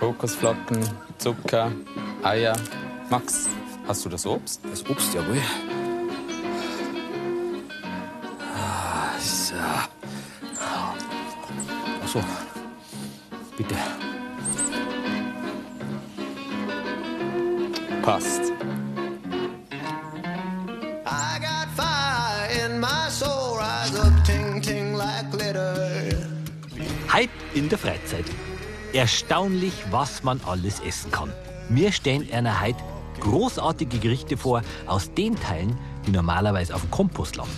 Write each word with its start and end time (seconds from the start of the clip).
Kokosflocken, 0.00 0.80
Zucker, 1.18 1.70
Eier. 2.22 2.56
Max, 3.10 3.50
hast 3.86 4.02
du 4.02 4.08
das 4.08 4.24
Obst? 4.24 4.62
Das 4.64 4.88
Obst, 4.88 5.12
jawohl. 5.12 5.36
Ah, 8.56 9.18
so. 9.20 9.54
Ach 12.02 12.08
so. 12.08 12.24
Bitte. 13.58 13.74
Passt. 18.02 18.52
I 21.04 21.38
got 21.40 21.68
fire 21.76 22.48
in 22.64 22.80
my 22.80 23.10
soul, 23.10 23.58
rise 23.58 23.94
up, 24.00 24.24
ting, 24.24 24.62
ting, 24.62 24.94
like 24.94 25.30
glitter. 25.30 26.16
Hype 27.12 27.28
in 27.52 27.68
der 27.68 27.76
Freizeit. 27.78 28.24
Erstaunlich, 28.92 29.72
was 29.90 30.24
man 30.24 30.40
alles 30.46 30.80
essen 30.80 31.12
kann. 31.12 31.32
Wir 31.68 31.92
stellen 31.92 32.26
einer 32.32 32.60
heute 32.60 32.82
großartige 33.20 33.98
Gerichte 33.98 34.36
vor 34.36 34.62
aus 34.86 35.14
den 35.14 35.36
Teilen, 35.36 35.78
die 36.06 36.10
normalerweise 36.10 36.74
auf 36.74 36.80
dem 36.80 36.90
Kompost 36.90 37.36
landen. 37.36 37.54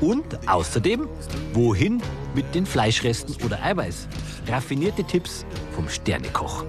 Und 0.00 0.48
außerdem, 0.48 1.06
wohin 1.52 2.02
mit 2.34 2.54
den 2.54 2.64
Fleischresten 2.64 3.36
oder 3.44 3.62
Eiweiß? 3.62 4.08
Raffinierte 4.48 5.04
Tipps 5.04 5.44
vom 5.74 5.88
Sternekoch. 5.88 6.64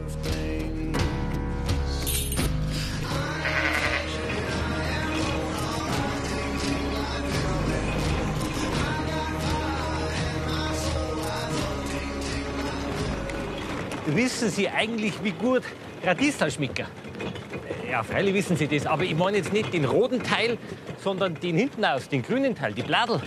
Wissen 14.16 14.50
Sie 14.50 14.70
eigentlich, 14.70 15.14
wie 15.24 15.32
gut 15.32 15.64
Radieschen 16.04 16.52
schmecken? 16.52 16.86
Ja, 17.90 18.04
freilich 18.04 18.34
wissen 18.34 18.56
Sie 18.56 18.68
das, 18.68 18.86
aber 18.86 19.04
ich 19.04 19.16
meine 19.16 19.38
jetzt 19.38 19.52
nicht 19.52 19.74
den 19.74 19.86
roten 19.86 20.22
Teil, 20.22 20.58
sondern 21.04 21.40
den 21.40 21.58
hinten 21.58 21.84
aus, 21.84 22.10
den 22.10 22.22
grünen 22.22 22.56
Teil, 22.56 22.74
die 22.74 22.84
Bladel. 22.84 23.22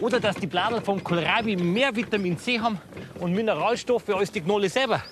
Oder 0.00 0.20
dass 0.20 0.36
die 0.36 0.46
Bladel 0.46 0.80
vom 0.80 1.02
Kohlrabi 1.02 1.56
mehr 1.56 1.94
Vitamin 1.94 2.38
C 2.38 2.58
haben 2.58 2.78
und 3.20 3.34
Mineralstoffe 3.34 4.08
als 4.10 4.32
die 4.32 4.40
Knolle 4.40 4.68
selber. 4.68 5.02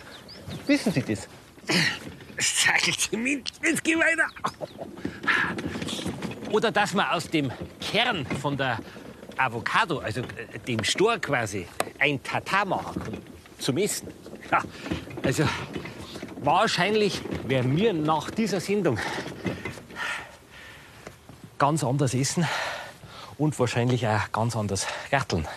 Wissen 0.66 0.92
Sie 0.92 1.02
das? 1.02 1.28
Sag 2.38 2.80
zumindest, 2.98 3.60
jetzt 3.62 3.84
geh 3.84 3.96
weiter. 3.96 4.28
Oder 6.50 6.70
dass 6.70 6.94
man 6.94 7.06
aus 7.08 7.28
dem 7.28 7.52
Kern 7.80 8.26
von 8.40 8.56
der 8.56 8.78
Avocado, 9.36 9.98
also 9.98 10.20
äh, 10.20 10.58
dem 10.66 10.82
Stor 10.84 11.18
quasi, 11.18 11.66
ein 11.98 12.22
Tatar 12.22 12.64
machen 12.64 13.02
kann. 13.02 13.18
Zum 13.58 13.76
Essen. 13.78 14.08
Ja, 14.52 14.62
also 15.24 15.48
wahrscheinlich 16.42 17.22
werden 17.48 17.74
wir 17.74 17.94
nach 17.94 18.30
dieser 18.30 18.60
Sendung 18.60 18.98
ganz 21.56 21.82
anders 21.82 22.12
essen 22.12 22.46
und 23.38 23.58
wahrscheinlich 23.58 24.06
auch 24.06 24.30
ganz 24.30 24.54
anders 24.54 24.86
garteln. 25.10 25.48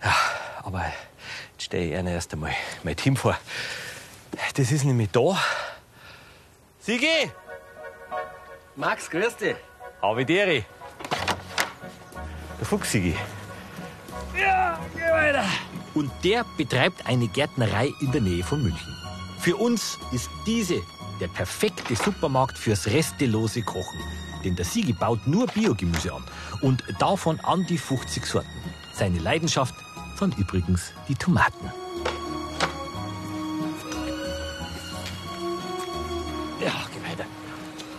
Ja, 0.00 0.14
aber 0.62 0.84
jetzt 1.52 1.64
stelle 1.64 1.86
ich 1.86 1.92
Ihnen 1.92 2.06
erst 2.06 2.32
einmal 2.32 2.52
mein 2.84 2.94
Team 2.94 3.16
vor. 3.16 3.36
Das 4.54 4.70
ist 4.70 4.84
nämlich 4.84 5.10
da. 5.10 5.36
Sigi! 6.78 7.32
Max, 8.76 9.10
grüß 9.10 9.36
dich. 9.36 9.56
Avidere. 10.00 10.64
Der 12.60 12.66
Fuchs 12.66 12.92
Sigi. 12.92 13.16
Ja, 14.38 14.78
geh 14.94 15.00
weiter. 15.00 15.44
Und 15.98 16.12
der 16.22 16.44
betreibt 16.56 17.04
eine 17.06 17.26
Gärtnerei 17.26 17.92
in 18.00 18.12
der 18.12 18.20
Nähe 18.20 18.44
von 18.44 18.62
München. 18.62 18.96
Für 19.40 19.56
uns 19.56 19.98
ist 20.12 20.30
diese 20.46 20.80
der 21.20 21.26
perfekte 21.26 21.96
Supermarkt 21.96 22.56
fürs 22.56 22.86
restelose 22.86 23.62
Kochen. 23.62 23.98
Denn 24.44 24.54
der 24.54 24.64
Sigi 24.64 24.92
baut 24.92 25.26
nur 25.26 25.48
Biogemüse 25.48 26.12
an 26.12 26.22
und 26.62 26.84
davon 27.00 27.40
an 27.40 27.66
die 27.66 27.78
50 27.78 28.24
Sorten. 28.24 28.48
Seine 28.92 29.18
Leidenschaft 29.18 29.74
sind 30.16 30.38
übrigens 30.38 30.92
die 31.08 31.16
Tomaten. 31.16 31.66
Ja, 36.64 36.74
geh 36.92 37.10
weiter. 37.10 37.24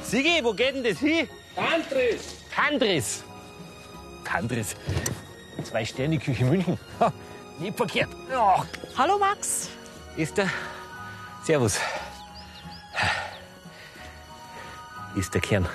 Sigi, 0.03 0.39
wo 0.41 0.53
geht 0.53 0.75
denn 0.75 0.85
das 0.85 0.99
hin? 0.99 1.27
Tantris. 1.53 2.37
Tandris. 2.49 3.23
Tandris. 4.23 4.77
Zwei 5.65 5.83
Sterne 5.83 6.17
Küche 6.17 6.45
München. 6.45 6.79
Ha, 7.01 7.11
nicht 7.59 7.77
verkehrt. 7.77 8.09
Ja, 8.31 8.65
Hallo 8.97 9.17
Max. 9.17 9.69
ist 10.15 10.37
der. 10.37 10.49
Servus. 11.43 11.79
Ist 15.15 15.33
der 15.33 15.41
Kern. 15.41 15.67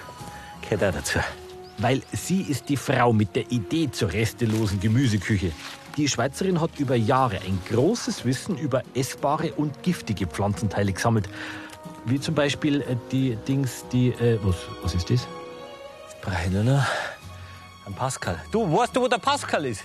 Gehört 0.63 0.85
auch 0.85 0.99
dazu. 0.99 1.19
Weil 1.79 2.03
sie 2.13 2.43
ist 2.43 2.69
die 2.69 2.77
Frau 2.77 3.13
mit 3.13 3.35
der 3.35 3.51
Idee 3.51 3.91
zur 3.91 4.13
restelosen 4.13 4.79
Gemüseküche. 4.79 5.53
Die 5.97 6.09
Schweizerin 6.09 6.61
hat 6.61 6.79
über 6.79 6.95
Jahre 6.95 7.37
ein 7.39 7.59
großes 7.71 8.25
Wissen 8.25 8.57
über 8.57 8.83
essbare 8.95 9.53
und 9.55 9.83
giftige 9.83 10.27
Pflanzenteile 10.27 10.93
gesammelt. 10.93 11.29
Wie 12.05 12.21
zum 12.21 12.35
Beispiel 12.35 12.83
äh, 12.83 12.97
die 13.11 13.37
Dings, 13.49 13.85
die. 13.93 14.09
Äh, 14.11 14.39
was, 14.43 14.57
was 14.83 14.95
ist 14.95 15.11
das? 15.11 15.27
Brauche 16.23 16.45
ich 16.47 16.51
nur 16.53 16.65
noch 16.65 16.85
einen 17.87 17.95
Pascal. 17.95 18.41
Du, 18.51 18.71
weißt 18.71 18.95
du, 18.95 19.01
wo 19.03 19.09
der 19.09 19.19
Pascal 19.19 19.67
ist? 19.67 19.85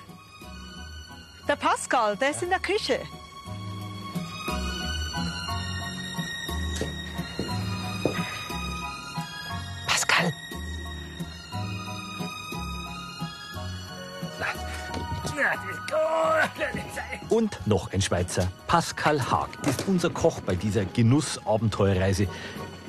Der 1.50 1.56
Pascal, 1.56 2.16
der 2.16 2.30
ist 2.30 2.44
in 2.44 2.52
der 2.52 2.60
Küche. 2.60 3.00
Pascal! 9.88 10.32
Und 17.30 17.66
noch 17.66 17.92
ein 17.94 18.02
Schweizer. 18.04 18.52
Pascal 18.68 19.20
Haag 19.20 19.50
ist 19.66 19.88
unser 19.88 20.12
Koch 20.12 20.42
bei 20.42 20.54
dieser 20.54 20.86
Genuss-Abenteuerreise. 20.86 22.28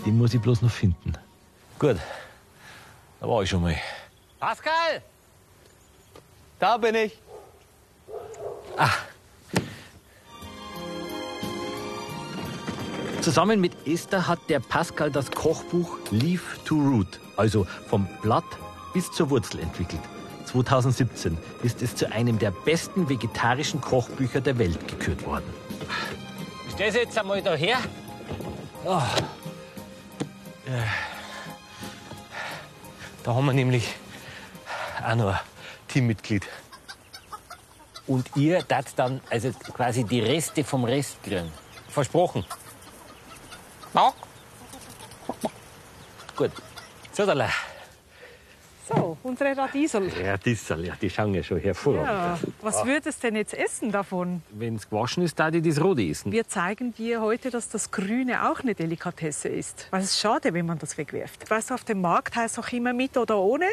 Den 0.04 0.18
muss 0.18 0.34
ich 0.34 0.40
bloß 0.42 0.60
noch 0.60 0.70
finden. 0.70 1.14
Gut, 1.78 1.96
da 3.20 3.26
war 3.26 3.42
ich 3.42 3.48
schon 3.48 3.62
mal. 3.62 3.76
Pascal! 4.38 5.00
Da 6.58 6.76
bin 6.76 6.94
ich. 6.94 7.18
Zusammen 13.20 13.60
mit 13.60 13.86
Esther 13.86 14.26
hat 14.26 14.38
der 14.48 14.60
Pascal 14.60 15.10
das 15.10 15.30
Kochbuch 15.30 15.98
Leaf 16.10 16.58
to 16.64 16.74
Root, 16.74 17.20
also 17.36 17.66
vom 17.88 18.08
Blatt 18.22 18.44
bis 18.94 19.10
zur 19.12 19.30
Wurzel 19.30 19.60
entwickelt. 19.60 20.00
2017 20.46 21.36
ist 21.62 21.82
es 21.82 21.94
zu 21.94 22.10
einem 22.10 22.38
der 22.38 22.50
besten 22.50 23.08
vegetarischen 23.08 23.80
Kochbücher 23.80 24.40
der 24.40 24.58
Welt 24.58 24.88
gekürt 24.88 25.24
worden. 25.24 25.44
Stell 26.72 26.90
sie 26.90 26.98
jetzt 27.00 27.18
einmal 27.18 27.42
daher. 27.42 27.78
Oh. 28.84 29.02
Äh. 30.66 30.82
Da 33.22 33.34
haben 33.34 33.44
wir 33.44 33.52
nämlich 33.52 33.94
auch 35.06 35.14
noch 35.14 35.28
ein 35.28 35.40
Teammitglied. 35.88 36.48
Und 38.10 38.28
ihr 38.34 38.62
dat 38.66 38.86
dann 38.96 39.20
also 39.30 39.52
quasi 39.52 40.02
die 40.02 40.18
Reste 40.18 40.64
vom 40.64 40.82
Rest 40.84 41.22
kriegen. 41.22 41.48
Versprochen. 41.88 42.44
Ja? 43.94 44.12
Gut. 46.34 46.50
So, 47.12 47.24
da 47.24 47.48
So, 48.88 49.16
unsere 49.22 49.56
Radiesel. 49.56 50.10
Ja, 50.20 50.36
die, 50.36 50.56
soll- 50.56 50.86
ja, 50.86 50.94
die 51.00 51.08
schauen 51.08 51.34
ja 51.34 51.42
schon 51.44 51.60
hervorragend. 51.60 52.08
Ja, 52.08 52.38
was 52.62 52.84
würdest 52.84 53.22
du 53.22 53.28
denn 53.28 53.36
jetzt 53.36 53.54
essen 53.54 53.92
davon? 53.92 54.42
Wenn 54.50 54.74
es 54.74 54.90
gewaschen 54.90 55.22
ist, 55.22 55.38
da 55.38 55.48
die 55.52 55.62
das 55.62 55.80
rote 55.80 56.02
essen. 56.02 56.32
Wir 56.32 56.48
zeigen 56.48 56.92
dir 56.92 57.20
heute, 57.20 57.50
dass 57.50 57.68
das 57.68 57.92
Grüne 57.92 58.50
auch 58.50 58.58
eine 58.58 58.74
Delikatesse 58.74 59.48
ist. 59.48 59.86
Weil 59.90 60.00
es 60.00 60.10
ist 60.14 60.20
schade, 60.20 60.52
wenn 60.52 60.66
man 60.66 60.80
das 60.80 60.98
wegwirft. 60.98 61.48
Weißt 61.48 61.70
du, 61.70 61.74
auf 61.74 61.84
dem 61.84 62.00
Markt 62.00 62.34
heißt 62.34 62.58
es 62.58 62.64
auch 62.64 62.72
immer 62.72 62.92
mit 62.92 63.16
oder 63.16 63.38
ohne. 63.38 63.66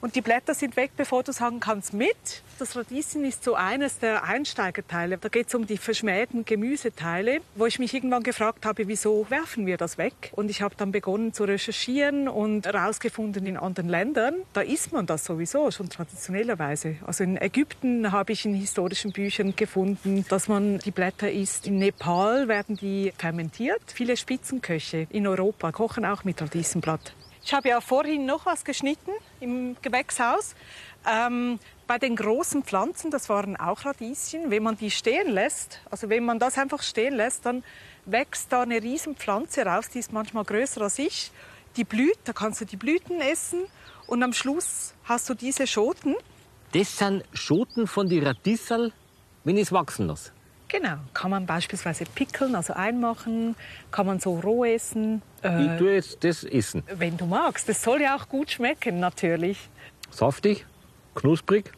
Und 0.00 0.14
die 0.14 0.20
Blätter 0.20 0.54
sind 0.54 0.76
weg, 0.76 0.92
bevor 0.96 1.24
du 1.24 1.32
sagen 1.32 1.58
kannst 1.58 1.92
mit. 1.92 2.16
Das 2.58 2.76
Radieschen 2.76 3.24
ist 3.24 3.42
so 3.42 3.54
eines 3.54 3.98
der 3.98 4.24
Einsteigerteile. 4.24 5.18
Da 5.18 5.28
geht 5.28 5.48
es 5.48 5.54
um 5.54 5.66
die 5.66 5.76
verschmähten 5.76 6.44
Gemüseteile, 6.44 7.40
wo 7.56 7.66
ich 7.66 7.78
mich 7.78 7.94
irgendwann 7.94 8.22
gefragt 8.22 8.64
habe, 8.64 8.86
wieso 8.88 9.26
werfen 9.28 9.66
wir 9.66 9.76
das 9.76 9.98
weg? 9.98 10.32
Und 10.32 10.50
ich 10.50 10.62
habe 10.62 10.74
dann 10.76 10.92
begonnen 10.92 11.32
zu 11.32 11.44
recherchieren 11.44 12.28
und 12.28 12.66
herausgefunden, 12.66 13.46
in 13.46 13.56
anderen 13.56 13.88
Ländern, 13.88 14.34
da 14.52 14.60
isst 14.60 14.92
man 14.92 15.06
das 15.06 15.24
sowieso 15.24 15.70
schon 15.70 15.88
traditionellerweise. 15.88 16.96
Also 17.06 17.24
in 17.24 17.36
Ägypten 17.36 18.12
habe 18.12 18.32
ich 18.32 18.44
in 18.44 18.54
historischen 18.54 19.12
Büchern 19.12 19.54
gefunden, 19.56 20.24
dass 20.28 20.48
man 20.48 20.78
die 20.78 20.90
Blätter 20.90 21.30
isst. 21.30 21.66
In 21.66 21.78
Nepal 21.78 22.48
werden 22.48 22.76
die 22.76 23.12
fermentiert. 23.18 23.82
Viele 23.86 24.16
Spitzenköche 24.16 25.06
in 25.10 25.26
Europa 25.26 25.72
kochen 25.72 26.04
auch 26.04 26.24
mit 26.24 26.40
Radieschenblatt. 26.40 27.14
Ich 27.48 27.54
habe 27.54 27.70
ja 27.70 27.80
vorhin 27.80 28.26
noch 28.26 28.44
was 28.44 28.62
geschnitten 28.62 29.10
im 29.40 29.74
Gewächshaus. 29.80 30.54
Ähm, 31.10 31.58
Bei 31.86 31.96
den 31.96 32.14
großen 32.14 32.62
Pflanzen, 32.62 33.10
das 33.10 33.30
waren 33.30 33.56
auch 33.56 33.86
Radieschen, 33.86 34.50
wenn 34.50 34.62
man 34.62 34.76
die 34.76 34.90
stehen 34.90 35.30
lässt, 35.30 35.80
also 35.90 36.10
wenn 36.10 36.26
man 36.26 36.38
das 36.38 36.58
einfach 36.58 36.82
stehen 36.82 37.14
lässt, 37.14 37.46
dann 37.46 37.64
wächst 38.04 38.52
da 38.52 38.60
eine 38.60 38.82
riesen 38.82 39.16
Pflanze 39.16 39.64
raus, 39.64 39.88
die 39.88 40.00
ist 40.00 40.12
manchmal 40.12 40.44
größer 40.44 40.82
als 40.82 40.98
ich. 40.98 41.32
Die 41.78 41.84
blüht, 41.84 42.18
da 42.24 42.34
kannst 42.34 42.60
du 42.60 42.66
die 42.66 42.76
Blüten 42.76 43.22
essen 43.22 43.64
und 44.08 44.22
am 44.22 44.34
Schluss 44.34 44.92
hast 45.04 45.30
du 45.30 45.32
diese 45.32 45.66
Schoten. 45.66 46.16
Das 46.74 46.98
sind 46.98 47.24
Schoten 47.32 47.86
von 47.86 48.10
die 48.10 48.18
Radieserl, 48.18 48.92
wenn 49.44 49.56
ich 49.56 49.62
es 49.62 49.72
wachsen 49.72 50.06
lasse. 50.08 50.32
Genau, 50.68 50.96
kann 51.14 51.30
man 51.30 51.46
beispielsweise 51.46 52.04
pickeln, 52.04 52.54
also 52.54 52.74
einmachen, 52.74 53.56
kann 53.90 54.06
man 54.06 54.20
so 54.20 54.38
roh 54.38 54.64
essen, 54.66 55.22
Ich 55.42 55.48
äh, 55.48 55.78
tue 55.78 55.94
jetzt 55.94 56.22
das 56.22 56.44
essen. 56.44 56.82
wenn 56.94 57.16
du 57.16 57.24
magst. 57.24 57.68
Das 57.68 57.82
soll 57.82 58.02
ja 58.02 58.14
auch 58.16 58.28
gut 58.28 58.50
schmecken, 58.50 59.00
natürlich. 59.00 59.68
Saftig, 60.10 60.66
knusprig, 61.14 61.72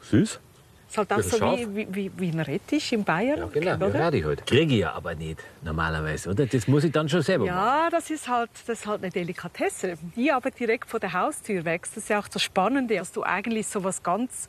süß. 0.00 0.40
Ist 0.88 0.98
halt 0.98 1.10
auch 1.12 1.22
so 1.22 1.40
wie, 1.40 1.74
wie, 1.74 1.94
wie, 1.94 2.12
wie 2.16 2.28
ein 2.30 2.40
Rettich 2.40 2.92
in 2.92 3.02
Bayern, 3.04 3.50
Ja, 3.54 3.76
oder? 3.76 3.92
werde 3.94 4.18
ich 4.18 4.24
halt. 4.26 4.46
Kriege 4.46 4.74
ich 4.74 4.80
ja 4.80 4.92
aber 4.92 5.14
nicht, 5.14 5.38
normalerweise, 5.62 6.28
oder? 6.30 6.44
Das 6.44 6.68
muss 6.68 6.84
ich 6.84 6.92
dann 6.92 7.08
schon 7.08 7.22
selber 7.22 7.46
machen. 7.46 7.56
Ja, 7.56 7.88
das 7.90 8.10
ist 8.10 8.28
halt, 8.28 8.50
das 8.66 8.80
ist 8.80 8.86
halt 8.86 9.02
eine 9.02 9.10
Delikatesse. 9.10 9.96
Die 10.16 10.30
aber 10.30 10.50
direkt 10.50 10.90
vor 10.90 11.00
der 11.00 11.14
Haustür 11.14 11.64
wächst. 11.64 11.96
Das 11.96 12.02
ist 12.04 12.08
ja 12.10 12.18
auch 12.18 12.28
das 12.28 12.42
Spannende, 12.42 12.94
dass 12.96 13.10
du 13.12 13.22
eigentlich 13.22 13.66
so 13.68 13.82
was 13.84 14.02
ganz 14.02 14.48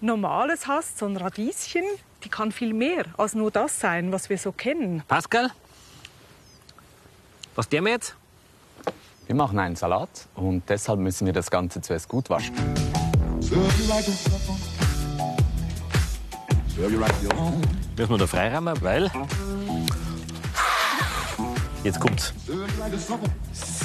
Normales 0.00 0.66
hast, 0.66 0.98
so 0.98 1.06
ein 1.06 1.16
Radieschen. 1.16 1.84
Die 2.24 2.30
kann 2.30 2.50
viel 2.52 2.72
mehr 2.72 3.04
als 3.18 3.34
nur 3.34 3.50
das 3.50 3.78
sein, 3.78 4.10
was 4.10 4.30
wir 4.30 4.38
so 4.38 4.50
kennen. 4.50 5.02
Pascal, 5.06 5.50
was 7.54 7.68
der 7.68 7.82
mir 7.82 7.90
jetzt? 7.90 8.16
Wir 9.26 9.34
machen 9.34 9.58
einen 9.58 9.76
Salat 9.76 10.08
und 10.34 10.62
deshalb 10.68 11.00
müssen 11.00 11.26
wir 11.26 11.32
das 11.34 11.50
Ganze 11.50 11.80
zuerst 11.82 12.08
gut 12.08 12.30
waschen. 12.30 12.54
Müssen 17.96 18.10
wir 18.10 18.18
da 18.18 18.26
freiräumen, 18.26 18.82
weil. 18.82 19.10
Jetzt 21.82 22.00
kommt's. 22.00 22.32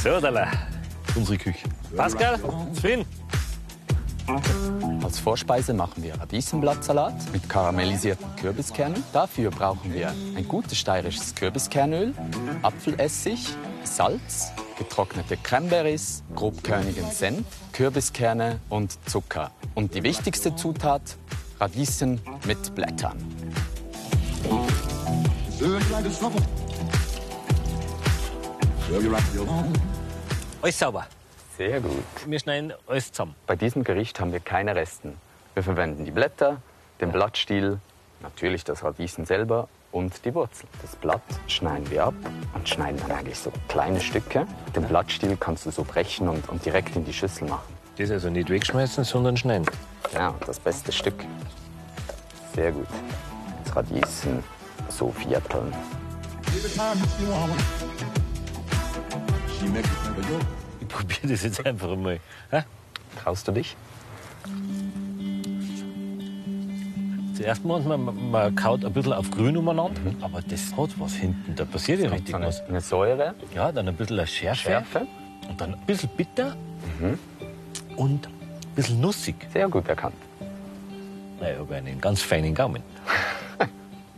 So, 0.02 0.20
da 0.20 0.52
unsere 1.16 1.38
Küche. 1.38 1.68
Pascal, 1.96 2.40
zufrieden? 2.74 3.06
Als 5.10 5.18
Vorspeise 5.18 5.74
machen 5.74 6.04
wir 6.04 6.14
Radiesenblattsalat 6.20 7.34
mit 7.34 7.50
karamellisierten 7.50 8.28
Kürbiskernen. 8.36 9.04
Dafür 9.12 9.50
brauchen 9.50 9.92
wir 9.92 10.14
ein 10.36 10.48
gutes 10.48 10.78
steirisches 10.78 11.34
Kürbiskernöl, 11.34 12.14
Apfelessig, 12.62 13.48
Salz, 13.84 14.52
getrocknete 14.78 15.36
Cranberries, 15.38 16.22
grobkörnigen 16.36 17.10
Senf, 17.10 17.44
Kürbiskerne 17.74 18.60
und 18.70 19.00
Zucker. 19.10 19.50
Und 19.74 19.96
die 19.96 20.04
wichtigste 20.04 20.56
Zutat, 20.56 21.18
Radieschen 21.60 22.22
mit 22.46 22.76
Blättern. 22.76 23.18
Alles 30.62 30.78
sauber. 30.78 31.08
Sehr 31.60 31.82
gut. 31.82 31.92
Wir 32.26 32.40
schneiden 32.40 32.72
alles 32.88 33.12
zusammen. 33.12 33.36
Bei 33.46 33.58
diesem 33.58 33.84
Gericht 33.84 34.22
haben 34.22 34.32
wir 34.32 34.40
keine 34.40 34.78
Resten. 34.78 35.18
Wir 35.56 35.62
verwenden 35.62 36.06
die 36.06 36.12
Blätter, 36.12 36.62
den 37.02 37.12
Blattstiel, 37.12 37.80
natürlich 38.22 38.64
das 38.64 38.82
Radieschen 38.82 39.26
selber 39.26 39.68
und 39.92 40.24
die 40.24 40.34
Wurzel. 40.34 40.70
Das 40.82 40.96
Blatt 40.96 41.22
schneiden 41.48 41.92
wir 41.92 42.06
ab 42.06 42.14
und 42.54 42.70
schneiden 42.70 42.98
dann 43.02 43.12
eigentlich 43.12 43.38
so 43.38 43.52
kleine 43.68 44.00
Stücke. 44.00 44.48
Den 44.74 44.84
Blattstiel 44.84 45.36
kannst 45.38 45.66
du 45.66 45.72
so 45.72 45.84
brechen 45.84 46.30
und, 46.30 46.48
und 46.48 46.64
direkt 46.64 46.96
in 46.96 47.04
die 47.04 47.12
Schüssel 47.12 47.50
machen. 47.50 47.74
Das 47.98 48.10
also 48.10 48.30
nicht 48.30 48.50
wegschmeißen, 48.50 49.04
sondern 49.04 49.36
schneiden. 49.36 49.66
Genau, 50.14 50.36
das 50.46 50.62
beste 50.62 50.94
Stück. 50.94 51.26
Sehr 52.56 52.72
gut. 52.72 52.88
Das 53.66 53.76
Radieschen 53.76 54.42
so 54.88 55.12
vierteln. 55.12 55.74
Probiere 60.90 61.28
das 61.28 61.44
jetzt 61.44 61.66
einfach 61.66 61.96
mal. 61.96 62.20
Traust 63.24 63.48
du 63.48 63.52
dich? 63.54 63.76
Zuerst 67.36 67.64
mal, 67.64 67.80
man, 67.82 68.32
man 68.32 68.56
kaut 68.56 68.84
ein 68.84 68.92
bisschen 68.92 69.14
auf 69.14 69.32
grün 69.32 69.56
umeinander, 69.56 70.02
aber 70.22 70.42
das 70.42 70.76
hat 70.76 70.90
was 71.00 71.14
hinten. 71.16 71.56
Da 71.56 71.64
passiert 71.66 72.02
ja 72.02 72.10
richtig 72.10 72.32
So 72.32 72.38
eine, 72.38 72.48
was. 72.48 72.62
eine 72.68 72.82
Säure, 72.82 73.34
Ja, 73.56 73.72
dann 73.72 73.88
ein 73.88 73.96
bisschen 73.96 74.18
eine 74.20 74.28
Schärfe, 74.28 74.62
Schärfe. 74.62 75.08
und 75.48 75.62
dann 75.62 75.74
ein 75.76 75.86
bisschen 75.86 76.10
bitter 76.18 76.56
und 77.96 78.28
ein 78.28 78.76
bisschen 78.76 79.00
nussig. 79.00 79.36
Sehr 79.54 79.70
gut 79.70 79.88
erkannt. 79.88 80.16
Naja, 81.40 81.54
ich 81.54 81.60
habe 81.60 81.76
einen 81.76 82.02
ganz 82.02 82.22
feinen 82.22 82.54
Gaumen. 82.54 82.84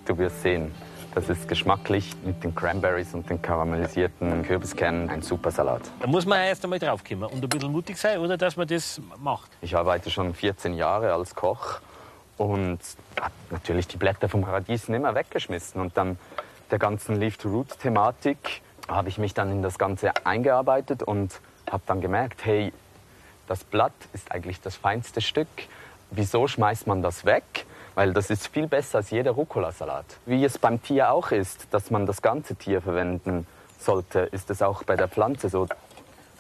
Du 0.04 0.18
wirst 0.18 0.42
sehen, 0.42 0.72
das 1.14 1.30
ist 1.30 1.48
geschmacklich 1.48 2.16
mit 2.24 2.44
den 2.44 2.56
Cranberries 2.56 3.14
und 3.14 3.30
den 3.30 3.42
karamellisierten 3.42 4.44
Kürbiskernen 4.44 5.10
ein 5.10 5.22
super 5.22 5.52
Salat. 5.52 5.82
Da 6.00 6.08
muss 6.08 6.26
man 6.26 6.40
erst 6.40 6.64
einmal 6.64 6.80
draufkommen 6.80 7.30
und 7.30 7.44
ein 7.44 7.50
bisschen 7.50 7.72
mutig 7.72 7.98
sein, 7.98 8.20
oder 8.20 8.38
dass 8.38 8.56
man 8.56 8.68
das 8.68 9.02
macht. 9.20 9.52
Ich 9.62 9.76
arbeite 9.76 10.10
schon 10.10 10.34
14 10.34 10.74
Jahre 10.74 11.14
als 11.14 11.36
Koch 11.36 11.80
und 12.38 12.80
habe 13.20 13.34
natürlich 13.50 13.88
die 13.88 13.98
Blätter 13.98 14.30
vom 14.30 14.44
Radieschen 14.44 14.96
immer 14.96 15.14
weggeschmissen. 15.14 15.82
Und 15.82 15.98
dann 15.98 16.18
der 16.72 16.80
ganzen 16.80 17.16
Leaf-to-Root-Thematik 17.16 18.62
habe 18.88 19.10
ich 19.10 19.18
mich 19.18 19.34
dann 19.34 19.52
in 19.52 19.62
das 19.62 19.78
Ganze 19.78 20.12
eingearbeitet 20.26 21.04
und 21.04 21.40
habe 21.70 21.84
dann 21.86 22.02
gemerkt, 22.02 22.46
hey, 22.46 22.74
das 23.48 23.64
Blatt 23.64 23.94
ist 24.14 24.32
eigentlich 24.32 24.62
das 24.62 24.76
feinste 24.76 25.20
Stück. 25.22 25.48
Wieso 26.10 26.48
schmeißt 26.48 26.88
man 26.88 27.02
das 27.02 27.26
weg? 27.26 27.66
Weil 27.96 28.14
das 28.14 28.30
ist 28.30 28.48
viel 28.48 28.68
besser 28.68 29.00
als 29.00 29.10
jeder 29.10 29.32
Rucola-Salat. 29.32 30.06
Wie 30.26 30.44
es 30.46 30.58
beim 30.58 30.82
Tier 30.82 31.12
auch 31.12 31.32
ist, 31.32 31.68
dass 31.72 31.92
man 31.92 32.06
das 32.06 32.22
ganze 32.22 32.56
Tier 32.56 32.82
verwenden 32.82 33.46
sollte, 33.80 34.20
ist 34.20 34.50
es 34.50 34.62
auch 34.62 34.84
bei 34.84 34.96
der 34.96 35.08
Pflanze 35.08 35.50
so. 35.50 35.68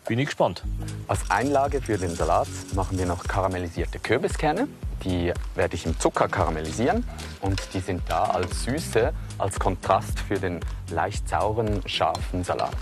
Bin 0.07 0.17
ich 0.17 0.27
gespannt. 0.27 0.63
Als 1.07 1.29
Einlage 1.29 1.81
für 1.81 1.97
den 1.97 2.15
Salat 2.15 2.47
machen 2.73 2.97
wir 2.97 3.05
noch 3.05 3.23
karamellisierte 3.23 3.99
Kürbiskerne. 3.99 4.67
Die 5.03 5.33
werde 5.55 5.75
ich 5.75 5.85
im 5.85 5.99
Zucker 5.99 6.27
karamellisieren 6.27 7.05
und 7.41 7.73
die 7.73 7.79
sind 7.79 8.01
da 8.07 8.23
als 8.25 8.63
Süße, 8.63 9.13
als 9.37 9.59
Kontrast 9.59 10.19
für 10.19 10.39
den 10.39 10.59
leicht 10.89 11.27
sauren, 11.27 11.81
scharfen 11.85 12.43
Salat. 12.43 12.75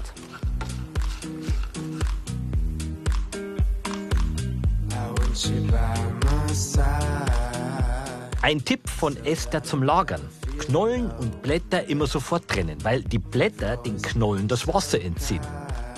Ein 8.41 8.63
Tipp 8.63 8.89
von 8.89 9.17
Esther 9.25 9.63
zum 9.63 9.83
Lagern. 9.83 10.21
Knollen 10.59 11.11
und 11.11 11.41
Blätter 11.41 11.83
immer 11.89 12.07
sofort 12.07 12.47
trennen, 12.47 12.77
weil 12.83 13.01
die 13.03 13.19
Blätter 13.19 13.75
den 13.75 14.01
Knollen 14.01 14.47
das 14.47 14.65
Wasser 14.65 15.01
entziehen. 15.01 15.41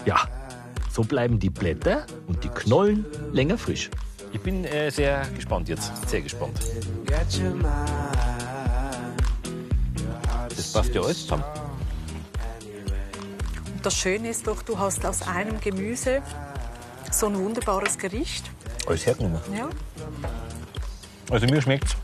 Ja, 0.06 0.28
so 0.92 1.04
bleiben 1.04 1.38
die 1.40 1.52
Blätter 1.52 2.04
und 2.28 2.44
die 2.44 2.50
Knollen 2.50 3.06
länger 3.32 3.60
frisch. 3.60 3.92
Ich 4.34 4.42
bin 4.42 4.66
äh, 4.66 4.90
sehr 4.90 5.24
gespannt 5.36 5.70
jetzt, 5.70 5.92
sehr 6.10 6.22
gespannt. 6.22 6.60
Das 10.50 10.74
passt 10.74 10.96
ja 10.96 11.02
alles 11.02 11.22
zusammen. 11.22 11.44
Das 13.84 13.96
Schöne 13.96 14.30
ist 14.30 14.48
doch, 14.48 14.64
du 14.64 14.80
hast 14.80 15.06
aus 15.06 15.22
einem 15.28 15.62
Gemüse 15.62 16.24
so 17.12 17.28
ein 17.28 17.38
wunderbares 17.38 18.00
Gericht. 18.00 18.50
Alles 18.88 19.06
hergenommen. 19.06 19.40
Ja. 19.56 19.70
Also 21.30 21.46
mir 21.46 21.62
schmeckt's. 21.62 21.96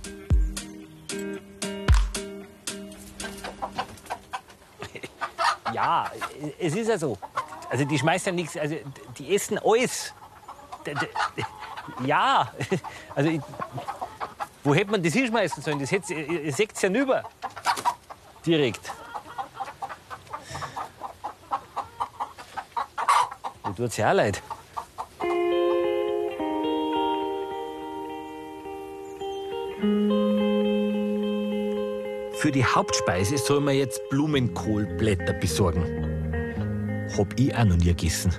Ja, 5.77 6.09
es 6.57 6.73
ist 6.73 6.87
ja 6.87 6.97
so. 6.97 7.15
Also 7.69 7.85
die 7.85 7.99
schmeißen 7.99 8.25
ja 8.25 8.31
nichts, 8.33 8.57
also 8.57 8.77
die 9.15 9.35
essen 9.35 9.59
alles. 9.63 10.11
Ja, 12.03 12.51
also 13.13 13.29
wo 14.63 14.73
hätte 14.73 14.89
man 14.89 15.03
das 15.03 15.13
hinschmeißen 15.13 15.61
sollen? 15.61 15.77
Das 15.77 15.91
hätte, 15.91 16.51
seht's 16.51 16.81
ja 16.81 16.89
nüber. 16.89 17.23
Direkt. 18.43 18.91
Mir 23.63 23.75
tut's 23.75 23.97
ja 23.97 24.09
auch 24.09 24.15
leid. 24.15 24.41
Für 32.39 32.51
die 32.51 32.63
Hauptspeise 32.63 33.35
soll 33.39 33.61
man 33.61 33.75
jetzt 33.75 33.99
Blumenkohlblätter 34.11 35.33
besorgen. 35.33 35.83
Hab 37.17 37.33
ich 37.39 37.55
auch 37.55 37.65
noch 37.65 37.77
nie 37.77 37.85
gegessen. 37.85 38.31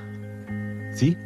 Sie? 0.93 1.17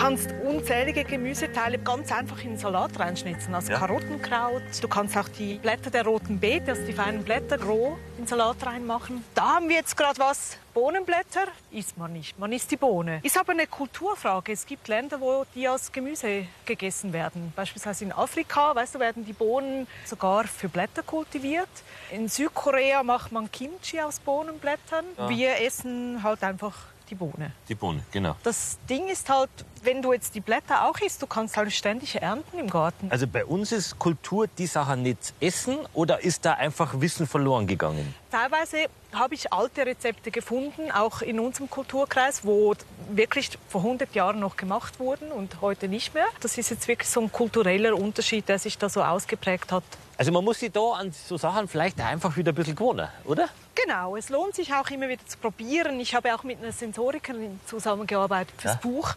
Du 0.00 0.06
kannst 0.06 0.32
unzählige 0.42 1.04
Gemüseteile 1.04 1.76
ganz 1.76 2.10
einfach 2.10 2.38
in 2.42 2.52
den 2.52 2.56
Salat 2.56 2.98
reinschnitzen. 2.98 3.54
Also 3.54 3.70
Ja. 3.72 3.80
Karottenkraut. 3.80 4.62
Du 4.80 4.88
kannst 4.88 5.14
auch 5.14 5.28
die 5.28 5.56
Blätter 5.58 5.90
der 5.90 6.06
roten 6.06 6.40
Beete, 6.40 6.70
also 6.70 6.86
die 6.86 6.94
feinen 6.94 7.22
Blätter, 7.22 7.62
roh 7.62 7.98
in 8.16 8.22
den 8.22 8.26
Salat 8.26 8.64
reinmachen. 8.64 9.22
Da 9.34 9.56
haben 9.56 9.68
wir 9.68 9.76
jetzt 9.76 9.94
gerade 9.98 10.18
was. 10.18 10.56
Bohnenblätter 10.72 11.48
isst 11.70 11.98
man 11.98 12.14
nicht. 12.14 12.38
Man 12.38 12.50
isst 12.50 12.70
die 12.70 12.78
Bohne. 12.78 13.20
Ist 13.22 13.38
aber 13.38 13.52
eine 13.52 13.66
Kulturfrage. 13.66 14.52
Es 14.52 14.64
gibt 14.64 14.88
Länder, 14.88 15.20
wo 15.20 15.44
die 15.54 15.68
als 15.68 15.92
Gemüse 15.92 16.46
gegessen 16.64 17.12
werden. 17.12 17.52
Beispielsweise 17.54 18.04
in 18.06 18.12
Afrika, 18.12 18.74
weißt 18.74 18.94
du, 18.94 19.00
werden 19.00 19.26
die 19.26 19.34
Bohnen 19.34 19.86
sogar 20.06 20.44
für 20.44 20.70
Blätter 20.70 21.02
kultiviert. 21.02 21.68
In 22.10 22.26
Südkorea 22.26 23.02
macht 23.02 23.32
man 23.32 23.52
Kimchi 23.52 24.00
aus 24.00 24.18
Bohnenblättern. 24.18 25.04
Wir 25.28 25.60
essen 25.60 26.22
halt 26.22 26.42
einfach 26.42 26.74
die 27.10 27.16
Bohne. 27.16 27.52
Die 27.68 27.74
Bohne, 27.74 28.02
genau. 28.12 28.36
Das 28.42 28.78
Ding 28.88 29.08
ist 29.08 29.28
halt, 29.28 29.50
wenn 29.82 30.02
du 30.02 30.12
jetzt 30.12 30.34
die 30.34 30.40
Blätter 30.40 30.84
auch 30.88 30.98
isst, 31.00 31.22
du 31.22 31.26
kannst 31.26 31.56
halt 31.56 31.72
ständig 31.72 32.20
ernten 32.20 32.58
im 32.58 32.68
Garten. 32.68 33.08
Also 33.10 33.26
bei 33.26 33.44
uns 33.44 33.72
ist 33.72 33.98
Kultur 33.98 34.46
die 34.58 34.66
Sache 34.66 34.96
nicht 34.96 35.32
essen 35.40 35.78
oder 35.94 36.20
ist 36.22 36.44
da 36.44 36.54
einfach 36.54 37.00
Wissen 37.00 37.26
verloren 37.26 37.66
gegangen? 37.66 38.14
Teilweise 38.30 38.86
habe 39.12 39.34
ich 39.34 39.52
alte 39.52 39.84
Rezepte 39.84 40.30
gefunden, 40.30 40.90
auch 40.92 41.20
in 41.22 41.40
unserem 41.40 41.68
Kulturkreis, 41.68 42.44
wo 42.44 42.74
wirklich 43.10 43.50
vor 43.68 43.80
100 43.82 44.14
Jahren 44.14 44.38
noch 44.38 44.56
gemacht 44.56 45.00
wurden 45.00 45.32
und 45.32 45.60
heute 45.60 45.88
nicht 45.88 46.14
mehr. 46.14 46.26
Das 46.40 46.56
ist 46.58 46.70
jetzt 46.70 46.86
wirklich 46.86 47.08
so 47.08 47.20
ein 47.20 47.32
kultureller 47.32 47.96
Unterschied, 47.96 48.48
der 48.48 48.58
sich 48.58 48.78
da 48.78 48.88
so 48.88 49.02
ausgeprägt 49.02 49.72
hat. 49.72 49.82
Also 50.16 50.32
man 50.32 50.44
muss 50.44 50.60
sich 50.60 50.70
da 50.70 50.80
an 50.92 51.12
so 51.12 51.38
Sachen 51.38 51.66
vielleicht 51.66 51.98
einfach 51.98 52.36
wieder 52.36 52.52
ein 52.52 52.54
bisschen 52.54 52.76
gewohnen, 52.76 53.08
oder? 53.24 53.48
Genau, 53.74 54.16
es 54.16 54.28
lohnt 54.28 54.54
sich 54.54 54.74
auch 54.74 54.88
immer 54.90 55.08
wieder 55.08 55.26
zu 55.26 55.38
probieren. 55.38 55.98
Ich 55.98 56.14
habe 56.14 56.34
auch 56.34 56.42
mit 56.44 56.58
einer 56.62 56.72
Sensorikerin 56.72 57.58
zusammengearbeitet 57.66 58.52
fürs 58.58 58.74
Ja. 58.74 58.80
Buch. 58.82 59.14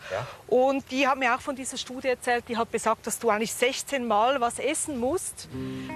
Und 0.53 0.91
die 0.91 1.07
hat 1.07 1.17
mir 1.17 1.33
auch 1.33 1.41
von 1.41 1.55
dieser 1.55 1.77
Studie 1.77 2.09
erzählt, 2.09 2.43
die 2.47 2.55
hat 2.55 2.71
gesagt, 2.71 3.07
dass 3.07 3.17
du 3.17 3.31
eigentlich 3.31 3.51
16 3.51 4.05
Mal 4.05 4.39
was 4.39 4.59
essen 4.59 4.99
musst 4.99 5.49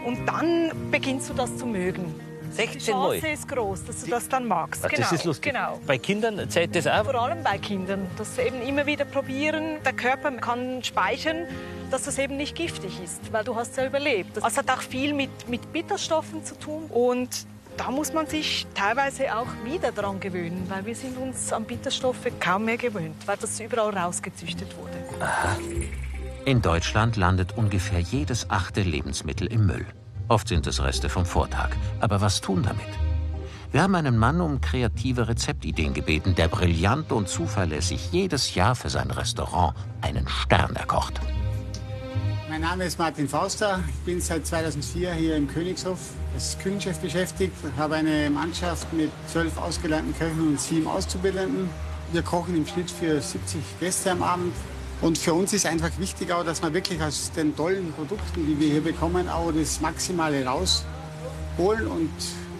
und 0.03 0.25
dann 0.25 0.71
beginnst 0.89 1.29
du 1.29 1.35
das 1.35 1.55
zu 1.57 1.67
mögen. 1.67 2.19
Die 2.49 2.55
16 2.55 2.95
Mal. 2.95 3.19
Chance 3.19 3.27
ist 3.27 3.47
groß, 3.47 3.85
dass 3.85 4.03
du 4.03 4.09
das 4.09 4.27
dann 4.27 4.47
magst. 4.47 4.83
Ach, 4.83 4.89
genau. 4.89 5.03
Das 5.03 5.11
ist 5.11 5.25
lustig. 5.25 5.53
Genau. 5.53 5.79
Bei 5.85 5.99
Kindern 5.99 6.49
zählt 6.49 6.75
das 6.75 6.87
auch. 6.87 7.05
Vor 7.05 7.13
allem 7.13 7.43
bei 7.43 7.59
Kindern. 7.59 8.09
Das 8.17 8.35
eben 8.39 8.59
immer 8.63 8.87
wieder 8.87 9.05
probieren. 9.05 9.77
Der 9.85 9.93
Körper 9.93 10.31
kann 10.31 10.83
speichern, 10.83 11.45
dass 11.91 12.05
das 12.05 12.17
eben 12.17 12.35
nicht 12.35 12.55
giftig 12.55 12.99
ist, 13.03 13.31
weil 13.31 13.43
du 13.43 13.55
hast 13.55 13.77
ja 13.77 13.85
überlebt. 13.85 14.37
Das 14.37 14.57
hat 14.57 14.71
auch 14.71 14.81
viel 14.81 15.13
mit, 15.13 15.47
mit 15.47 15.71
Bitterstoffen 15.71 16.43
zu 16.43 16.57
tun. 16.57 16.87
Und 16.89 17.45
da 17.77 17.91
muss 17.91 18.13
man 18.13 18.27
sich 18.27 18.67
teilweise 18.73 19.35
auch 19.35 19.47
wieder 19.63 19.91
dran 19.91 20.19
gewöhnen, 20.19 20.65
weil 20.69 20.85
wir 20.85 20.95
sind 20.95 21.17
uns 21.17 21.53
an 21.53 21.63
Bitterstoffe 21.63 22.27
kaum 22.39 22.65
mehr 22.65 22.77
gewöhnt, 22.77 23.15
weil 23.25 23.37
das 23.37 23.59
überall 23.59 23.95
rausgezüchtet 23.97 24.75
wurde. 24.77 24.97
In 26.45 26.61
Deutschland 26.61 27.15
landet 27.15 27.57
ungefähr 27.57 27.99
jedes 27.99 28.49
achte 28.49 28.81
Lebensmittel 28.81 29.47
im 29.47 29.65
Müll. 29.67 29.85
Oft 30.27 30.47
sind 30.47 30.67
es 30.67 30.81
Reste 30.81 31.09
vom 31.09 31.25
Vortag. 31.25 31.69
Aber 31.99 32.21
was 32.21 32.41
tun 32.41 32.63
damit? 32.63 32.87
Wir 33.71 33.81
haben 33.81 33.95
einen 33.95 34.17
Mann 34.17 34.41
um 34.41 34.61
kreative 34.61 35.27
Rezeptideen 35.27 35.93
gebeten, 35.93 36.35
der 36.35 36.47
brillant 36.47 37.11
und 37.11 37.27
zuverlässig 37.27 38.11
jedes 38.11 38.55
Jahr 38.55 38.75
für 38.75 38.89
sein 38.89 39.11
Restaurant 39.11 39.75
einen 40.01 40.27
Stern 40.27 40.75
erkocht. 40.75 41.19
Mein 42.59 42.69
Name 42.69 42.85
ist 42.85 42.97
Martin 42.97 43.29
Fauster. 43.29 43.83
Ich 43.87 43.99
bin 44.03 44.19
seit 44.19 44.47
2004 44.47 45.13
hier 45.13 45.35
im 45.35 45.47
Königshof 45.47 45.99
als 46.33 46.57
Küchenchef 46.57 46.97
beschäftigt. 46.97 47.53
Ich 47.61 47.79
habe 47.79 47.93
eine 47.93 48.31
Mannschaft 48.31 48.91
mit 48.93 49.11
zwölf 49.31 49.55
ausgelernten 49.59 50.17
Köchen 50.17 50.47
und 50.47 50.59
sieben 50.59 50.87
Auszubildenden. 50.87 51.69
Wir 52.11 52.23
kochen 52.23 52.57
im 52.57 52.65
Schnitt 52.65 52.89
für 52.89 53.21
70 53.21 53.61
Gäste 53.79 54.09
am 54.09 54.23
Abend. 54.23 54.55
Und 55.01 55.19
für 55.19 55.35
uns 55.35 55.53
ist 55.53 55.67
einfach 55.67 55.91
wichtig, 55.99 56.31
auch, 56.31 56.43
dass 56.43 56.63
wir 56.63 56.73
wirklich 56.73 56.99
aus 56.99 57.31
den 57.31 57.55
tollen 57.55 57.93
Produkten, 57.93 58.47
die 58.47 58.59
wir 58.59 58.71
hier 58.71 58.83
bekommen, 58.83 59.29
auch 59.29 59.51
das 59.51 59.79
Maximale 59.79 60.43
rausholen. 60.43 61.85
Und 61.85 62.09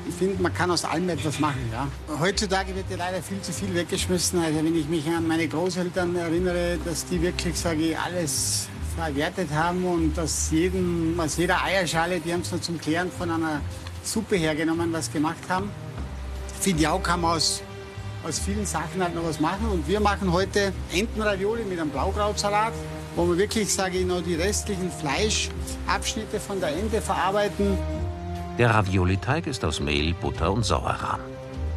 ich 0.07 0.13
finde, 0.13 0.43
man 0.43 0.53
kann 0.53 0.69
aus 0.69 0.85
allem 0.85 1.09
etwas 1.09 1.39
machen. 1.39 1.71
Ja. 1.71 1.87
Heutzutage 2.19 2.75
wird 2.75 2.85
ja 2.91 2.97
leider 2.97 3.23
viel 3.23 3.41
zu 3.41 3.51
viel 3.51 3.73
weggeschmissen. 3.73 4.43
Also 4.43 4.59
wenn 4.59 4.75
ich 4.75 4.87
mich 4.87 5.07
an 5.07 5.27
meine 5.27 5.47
Großeltern 5.47 6.15
erinnere, 6.15 6.77
dass 6.85 7.07
die 7.07 7.19
wirklich, 7.19 7.57
sage 7.57 7.81
ich, 7.81 7.97
alles 7.97 8.69
verwertet 8.97 9.49
haben 9.53 9.85
und 9.85 10.17
dass 10.17 10.49
jeden, 10.49 11.19
aus 11.19 11.37
jeder 11.37 11.63
Eierschale, 11.63 12.19
die 12.19 12.33
haben 12.33 12.41
es 12.41 12.51
nur 12.51 12.61
zum 12.61 12.79
Klären 12.79 13.11
von 13.11 13.29
einer 13.29 13.61
Suppe 14.03 14.37
hergenommen, 14.37 14.91
was 14.91 15.11
gemacht 15.11 15.49
haben. 15.49 15.69
Auch, 16.89 17.01
kann 17.01 17.21
man 17.21 17.37
aus, 17.37 17.61
aus 18.27 18.39
vielen 18.39 18.65
Sachen 18.65 19.01
halt 19.01 19.15
noch 19.15 19.23
was 19.23 19.39
machen. 19.39 19.69
Und 19.71 19.87
wir 19.87 20.01
machen 20.01 20.33
heute 20.33 20.73
Entenravioli 20.91 21.63
mit 21.63 21.79
einem 21.79 21.91
Blaukrautsalat, 21.91 22.73
wo 23.15 23.25
wir 23.29 23.37
wirklich, 23.37 23.73
sage 23.73 23.99
ich, 23.99 24.05
noch 24.05 24.21
die 24.21 24.35
restlichen 24.35 24.91
Fleischabschnitte 24.91 26.39
von 26.39 26.59
der 26.59 26.69
Ente 26.69 26.99
verarbeiten. 27.01 27.77
Der 28.57 28.71
Ravioli-Teig 28.71 29.47
ist 29.47 29.63
aus 29.63 29.79
Mehl, 29.79 30.13
Butter 30.15 30.51
und 30.51 30.65
Sauerrahm. 30.65 31.21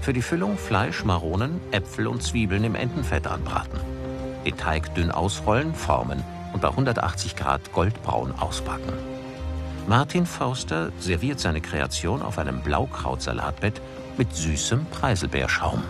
Für 0.01 0.13
die 0.13 0.23
Füllung 0.23 0.59
Fleisch, 0.59 1.05
Maronen, 1.05 1.61
Äpfel 1.71 2.09
und 2.09 2.23
Zwiebeln 2.23 2.65
im 2.65 2.75
Entenfett 2.75 3.27
anbraten. 3.29 3.79
Den 4.45 4.57
Teig 4.57 4.93
dünn 4.95 5.13
ausrollen, 5.13 5.75
formen 5.75 6.25
und 6.61 6.63
bei 6.63 6.69
180 6.69 7.37
Grad 7.37 7.73
goldbraun 7.73 8.33
ausbacken. 8.39 8.93
Martin 9.87 10.27
Fauster 10.27 10.93
serviert 10.99 11.41
seine 11.41 11.63
Kreation 11.63 12.21
auf 12.23 12.39
einem 12.39 12.61
Blaukrautsalatbett 12.61 13.81
mit 14.19 14.35
süßem 14.35 14.85
Preiselbeerschaum. 14.87 15.83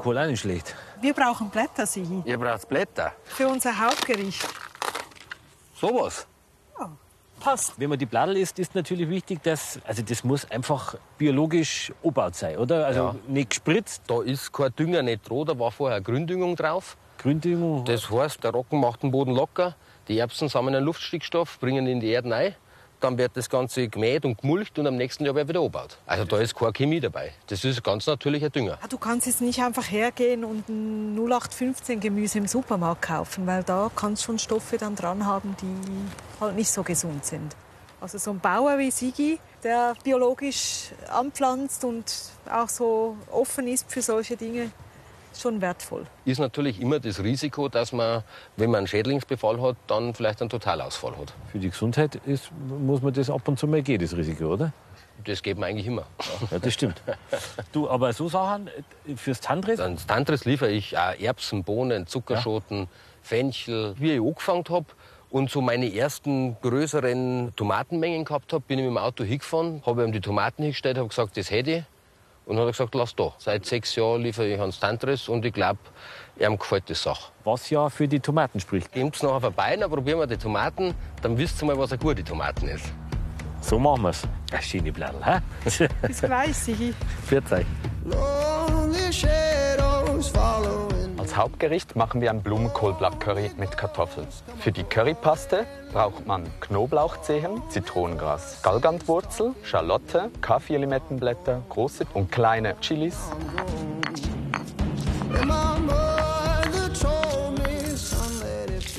Blumenkohl, 0.00 0.18
auch 0.18 0.26
nicht 0.26 0.40
schlecht. 0.40 0.74
Wir 1.00 1.14
brauchen 1.14 1.50
Blätter, 1.50 1.86
Sigi, 1.86 2.22
Ihr 2.24 2.38
braucht 2.38 2.68
Blätter. 2.68 3.12
für 3.24 3.48
unser 3.48 3.78
Hauptgericht. 3.78 4.46
Sowas. 5.74 6.26
Passt. 7.40 7.72
Wenn 7.80 7.88
man 7.88 7.98
die 7.98 8.04
Bladel 8.04 8.36
isst, 8.36 8.58
ist 8.58 8.74
natürlich 8.74 9.08
wichtig, 9.08 9.42
dass, 9.42 9.78
also 9.86 10.02
das 10.02 10.22
muss 10.24 10.50
einfach 10.50 10.96
biologisch 11.16 11.90
angebaut 12.02 12.34
sein, 12.34 12.58
oder? 12.58 12.84
Also 12.84 13.00
Ja. 13.00 13.14
nicht 13.28 13.48
gespritzt, 13.50 14.02
Da 14.06 14.20
ist 14.20 14.52
kein 14.52 14.74
Dünger 14.76 15.00
nicht 15.02 15.30
roh, 15.30 15.46
da 15.46 15.58
war 15.58 15.70
vorher 15.70 16.02
Gründüngung 16.02 16.54
drauf. 16.54 16.98
Gründüngung. 17.16 17.86
Das 17.86 18.10
heißt, 18.10 18.44
der 18.44 18.50
Rocken 18.50 18.78
macht 18.80 19.02
den 19.02 19.10
Boden 19.10 19.30
locker, 19.34 19.74
die 20.08 20.18
Erbsen 20.18 20.50
sammeln 20.50 20.74
einen 20.76 20.84
Luftstickstoff, 20.84 21.58
bringen 21.60 21.86
ihn 21.86 21.92
in 21.94 22.00
die 22.00 22.10
Erde 22.10 22.30
rein. 22.30 22.54
Dann 23.00 23.16
wird 23.16 23.32
das 23.34 23.48
Ganze 23.48 23.88
gemäht 23.88 24.24
und 24.24 24.40
gemulcht 24.40 24.78
und 24.78 24.86
am 24.86 24.96
nächsten 24.96 25.24
Jahr 25.24 25.34
wird 25.34 25.48
wieder 25.48 25.60
angebaut. 25.60 25.96
Also 26.06 26.24
da 26.24 26.38
ist 26.38 26.54
keine 26.54 26.72
Chemie 26.72 27.00
dabei. 27.00 27.32
Das 27.46 27.64
ist 27.64 27.82
ganz 27.82 28.06
natürlicher 28.06 28.50
Dünger. 28.50 28.78
Ah, 28.82 28.88
Du 28.88 28.98
kannst 28.98 29.26
jetzt 29.26 29.40
nicht 29.40 29.62
einfach 29.62 29.90
hergehen 29.90 30.44
und 30.44 30.68
ein 30.68 31.14
0815 31.16 31.98
Gemüse 32.00 32.38
im 32.38 32.46
Supermarkt 32.46 33.02
kaufen, 33.02 33.46
weil 33.46 33.62
da 33.62 33.90
kannst 33.96 34.22
schon 34.24 34.38
Stoffe 34.38 34.76
dann 34.76 34.96
dran 34.96 35.24
haben, 35.24 35.56
die 35.62 36.40
halt 36.40 36.56
nicht 36.56 36.70
so 36.70 36.82
gesund 36.82 37.24
sind. 37.24 37.56
Also 38.00 38.18
so 38.18 38.30
ein 38.30 38.40
Bauer 38.40 38.78
wie 38.78 38.90
Sigi, 38.90 39.38
der 39.62 39.94
biologisch 40.04 40.90
anpflanzt 41.10 41.84
und 41.84 42.04
auch 42.50 42.68
so 42.68 43.16
offen 43.30 43.66
ist 43.66 43.90
für 43.90 44.02
solche 44.02 44.36
Dinge, 44.36 44.70
schon 45.34 45.60
wertvoll. 45.60 46.06
Ist 46.24 46.38
natürlich 46.38 46.80
immer 46.80 47.00
das 47.00 47.22
Risiko, 47.22 47.68
dass 47.68 47.92
man, 47.92 48.22
wenn 48.56 48.70
man 48.70 48.78
einen 48.78 48.86
Schädlingsbefall 48.86 49.60
hat, 49.60 49.76
dann 49.86 50.14
vielleicht 50.14 50.40
einen 50.40 50.50
Totalausfall 50.50 51.16
hat. 51.16 51.32
Für 51.50 51.58
die 51.58 51.70
Gesundheit 51.70 52.16
ist, 52.26 52.50
muss 52.68 53.02
man 53.02 53.12
das 53.12 53.30
ab 53.30 53.46
und 53.46 53.58
zu 53.58 53.66
mal 53.66 53.82
gehen, 53.82 54.00
das 54.00 54.16
Risiko, 54.16 54.46
oder? 54.54 54.72
Das 55.24 55.42
geht 55.42 55.58
man 55.58 55.68
eigentlich 55.68 55.86
immer. 55.86 56.06
Ja, 56.50 56.58
das 56.58 56.74
stimmt. 56.74 57.02
du, 57.72 57.88
aber 57.88 58.12
so 58.12 58.28
Sachen 58.28 58.68
äh, 59.06 59.16
fürs 59.16 59.40
Tantris, 59.40 59.78
Dann 59.78 59.96
Tantris 59.96 60.44
liefere 60.44 60.70
ich 60.70 60.96
auch 60.96 61.18
Erbsen, 61.18 61.62
Bohnen, 61.64 62.06
Zuckerschoten, 62.06 62.88
Fenchel. 63.22 63.94
Wie 63.98 64.12
ich 64.12 64.20
angefangen 64.20 64.64
habe 64.70 64.86
und 65.30 65.50
so 65.50 65.60
meine 65.60 65.94
ersten 65.94 66.56
größeren 66.60 67.52
Tomatenmengen 67.54 68.24
gehabt 68.24 68.52
habe, 68.52 68.64
bin 68.66 68.78
ich 68.78 68.84
mit 68.84 68.94
dem 68.94 68.98
Auto 68.98 69.24
hingefahren, 69.24 69.82
habe 69.86 70.04
ihm 70.04 70.12
die 70.12 70.20
Tomaten 70.20 70.62
hingestellt, 70.62 70.98
habe 70.98 71.08
gesagt, 71.08 71.36
das 71.36 71.50
hätte 71.50 71.70
ich. 71.70 71.84
Und 72.46 72.56
dann 72.56 72.66
hat 72.66 72.68
er 72.68 72.72
gesagt, 72.72 72.94
lass 72.94 73.14
da. 73.14 73.32
Seit 73.38 73.64
sechs 73.66 73.94
Jahren 73.94 74.22
liefere 74.22 74.48
ich 74.48 74.60
ans 74.60 74.80
Tantris 74.80 75.28
und 75.28 75.44
ich 75.44 75.52
glaube, 75.52 75.78
ihm 76.38 76.58
gefällt 76.58 76.88
die 76.88 76.94
Sache. 76.94 77.30
was 77.44 77.70
ja 77.70 77.88
für 77.88 78.08
die 78.08 78.18
Tomaten 78.20 78.58
spricht. 78.60 78.92
Geht's 78.92 79.22
nachher 79.22 79.40
vorbei, 79.40 79.76
dann 79.76 79.90
probieren 79.90 80.18
wir 80.18 80.26
die 80.26 80.36
Tomaten, 80.36 80.94
dann 81.22 81.36
wisst 81.38 81.62
ihr 81.62 81.66
mal, 81.66 81.78
was 81.78 81.92
eine 81.92 82.00
gute 82.00 82.24
Tomaten 82.24 82.68
ist. 82.68 82.86
So 83.60 83.78
machen 83.78 84.02
wir's. 84.02 84.22
Eine 84.50 84.62
schöne 84.62 84.90
Bladel, 84.90 85.24
hä? 85.24 85.40
Bis 86.02 86.22
gleich, 86.22 86.56
Sigi. 86.56 86.94
Pfiat 87.26 87.52
euch. 87.52 87.66
Hauptgericht 91.40 91.96
machen 91.96 92.20
wir 92.20 92.28
ein 92.28 92.42
Blumenkohlblattcurry 92.42 93.52
mit 93.56 93.74
Kartoffeln. 93.78 94.26
Für 94.58 94.72
die 94.72 94.84
Currypaste 94.84 95.64
braucht 95.90 96.26
man 96.26 96.44
Knoblauchzehen, 96.60 97.62
Zitronengras, 97.70 98.60
Galgantwurzel, 98.62 99.54
Schalotte, 99.62 100.30
Kaffeelimettenblätter, 100.42 101.62
große 101.70 102.04
und 102.12 102.30
kleine 102.30 102.78
Chilis. 102.82 103.16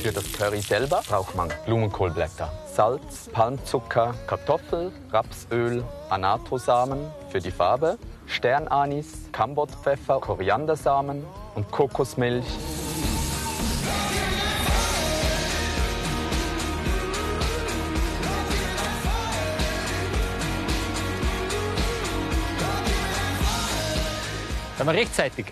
Für 0.01 0.11
das 0.11 0.33
Curry 0.33 0.61
selber 0.61 1.03
braucht 1.07 1.35
man 1.35 1.49
Blumenkohlblätter, 1.67 2.51
Salz, 2.73 3.29
Palmzucker, 3.31 4.15
Kartoffel, 4.25 4.91
Rapsöl, 5.11 5.83
Anatosamen 6.09 7.05
für 7.29 7.39
die 7.39 7.51
Farbe, 7.51 7.99
Sternanis, 8.25 9.29
Kambotpfeffer, 9.31 10.19
Koriandersamen 10.19 11.23
und 11.55 11.69
Kokosmilch. 11.71 12.45
Sind 24.77 24.87
wir 24.87 24.93
rechtzeitig? 24.93 25.45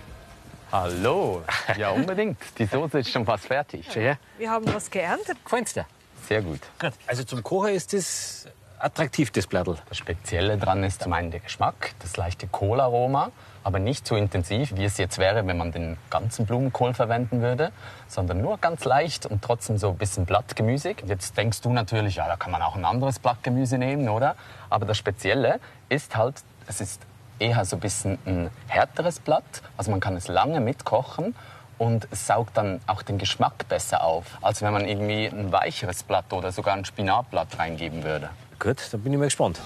Hallo, 0.72 1.42
ja 1.76 1.90
unbedingt. 1.92 2.38
Die 2.58 2.64
Soße 2.64 2.98
ist 2.98 3.10
schon 3.10 3.24
fast 3.24 3.46
fertig. 3.46 3.94
Her. 3.94 4.18
Wir 4.38 4.50
haben 4.50 4.66
was 4.72 4.90
geerntet. 4.90 5.38
Gefällt's 5.44 5.72
dir? 5.72 5.86
Sehr 6.28 6.42
gut. 6.42 6.60
Gut. 6.80 6.92
Also 7.06 7.22
zum 7.24 7.42
Kochen 7.42 7.74
ist 7.74 7.92
das 7.92 8.48
attraktiv, 8.80 9.30
das 9.30 9.46
Blattl. 9.46 9.76
Das 9.88 9.98
Spezielle 9.98 10.58
dran 10.58 10.82
ist 10.82 11.02
zum 11.02 11.12
einen 11.12 11.30
der 11.30 11.40
Geschmack, 11.40 11.92
das 12.00 12.16
leichte 12.16 12.48
Kohlaroma, 12.48 13.30
aber 13.62 13.78
nicht 13.78 14.06
so 14.06 14.16
intensiv, 14.16 14.74
wie 14.76 14.84
es 14.84 14.98
jetzt 14.98 15.18
wäre, 15.18 15.46
wenn 15.46 15.56
man 15.56 15.72
den 15.72 15.96
ganzen 16.08 16.46
Blumenkohl 16.46 16.94
verwenden 16.94 17.40
würde, 17.42 17.72
sondern 18.08 18.40
nur 18.40 18.58
ganz 18.58 18.84
leicht 18.84 19.26
und 19.26 19.42
trotzdem 19.42 19.78
so 19.78 19.90
ein 19.90 19.98
bisschen 19.98 20.24
blattgemüsig. 20.26 21.04
Jetzt 21.06 21.36
denkst 21.36 21.60
du 21.60 21.72
natürlich, 21.72 22.16
ja, 22.16 22.26
da 22.26 22.36
kann 22.36 22.52
man 22.52 22.62
auch 22.62 22.76
ein 22.76 22.84
anderes 22.84 23.18
Blattgemüse 23.18 23.78
nehmen, 23.78 24.08
oder? 24.08 24.36
Aber 24.68 24.86
das 24.86 24.98
Spezielle 24.98 25.60
ist 25.88 26.16
halt, 26.16 26.36
es 26.66 26.80
ist 26.80 27.02
eher 27.38 27.64
so 27.64 27.76
ein 27.76 27.80
bisschen 27.80 28.18
ein 28.26 28.50
härteres 28.68 29.18
Blatt, 29.18 29.62
also 29.76 29.90
man 29.90 30.00
kann 30.00 30.16
es 30.16 30.28
lange 30.28 30.60
mitkochen 30.60 31.34
und 31.78 32.06
es 32.10 32.26
saugt 32.26 32.56
dann 32.58 32.80
auch 32.86 33.02
den 33.02 33.16
Geschmack 33.16 33.66
besser 33.68 34.04
auf, 34.04 34.26
als 34.42 34.60
wenn 34.60 34.72
man 34.72 34.86
irgendwie 34.86 35.26
ein 35.26 35.50
weicheres 35.50 36.02
Blatt 36.02 36.32
oder 36.32 36.52
sogar 36.52 36.74
ein 36.74 36.84
Spinatblatt 36.84 37.58
reingeben 37.58 38.04
würde. 38.04 38.28
Gut, 38.58 38.92
dann 38.92 39.00
bin 39.00 39.14
ich 39.14 39.18
mal 39.18 39.24
gespannt. 39.24 39.58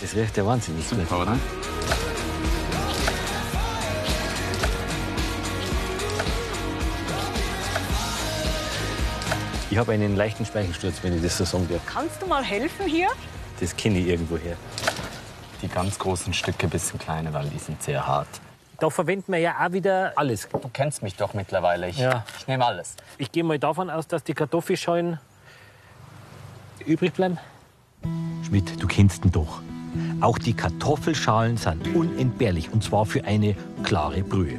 Das 0.00 0.14
riecht 0.14 0.36
ja 0.36 0.46
wahnsinnig 0.46 0.88
gut. 0.88 1.12
Oder? 1.12 1.36
Ich 9.70 9.78
habe 9.78 9.92
einen 9.92 10.16
leichten 10.16 10.44
Speichelsturz, 10.44 10.96
wenn 11.02 11.14
ich 11.16 11.22
das 11.22 11.38
so 11.38 11.44
sagen 11.44 11.68
darf. 11.70 11.80
Kannst 11.86 12.20
du 12.20 12.26
mal 12.26 12.42
helfen 12.42 12.86
hier? 12.86 13.08
Das 13.60 13.76
kenne 13.76 13.98
ich 14.00 14.06
irgendwo 14.08 14.36
her. 14.36 14.56
Die 15.62 15.68
ganz 15.68 15.98
großen 15.98 16.32
Stücke 16.32 16.66
ein 16.66 16.70
bisschen 16.70 16.98
kleiner, 16.98 17.32
weil 17.32 17.46
die 17.48 17.58
sind 17.58 17.80
sehr 17.82 18.04
hart. 18.06 18.28
Da 18.80 18.88
verwenden 18.90 19.30
wir 19.32 19.38
ja 19.38 19.54
auch 19.64 19.72
wieder 19.72 20.12
alles. 20.16 20.48
Du 20.50 20.70
kennst 20.72 21.02
mich 21.02 21.14
doch 21.14 21.34
mittlerweile. 21.34 21.88
Ich, 21.88 21.98
Ja. 21.98 22.24
ich 22.38 22.46
nehme 22.48 22.64
alles. 22.64 22.94
Ich 23.18 23.30
gehe 23.30 23.44
mal 23.44 23.58
davon 23.58 23.90
aus, 23.90 24.08
dass 24.08 24.24
die 24.24 24.32
Kartoffelschalen 24.34 25.20
übrig 26.86 27.12
bleiben. 27.12 27.38
Schmidt, 28.46 28.82
du 28.82 28.86
kennst 28.88 29.24
ihn 29.24 29.32
doch. 29.32 29.60
Auch 30.20 30.38
die 30.38 30.52
Kartoffelschalen 30.52 31.56
sind 31.56 31.94
unentbehrlich 31.94 32.72
und 32.72 32.82
zwar 32.82 33.06
für 33.06 33.24
eine 33.24 33.54
klare 33.82 34.22
Brühe. 34.22 34.58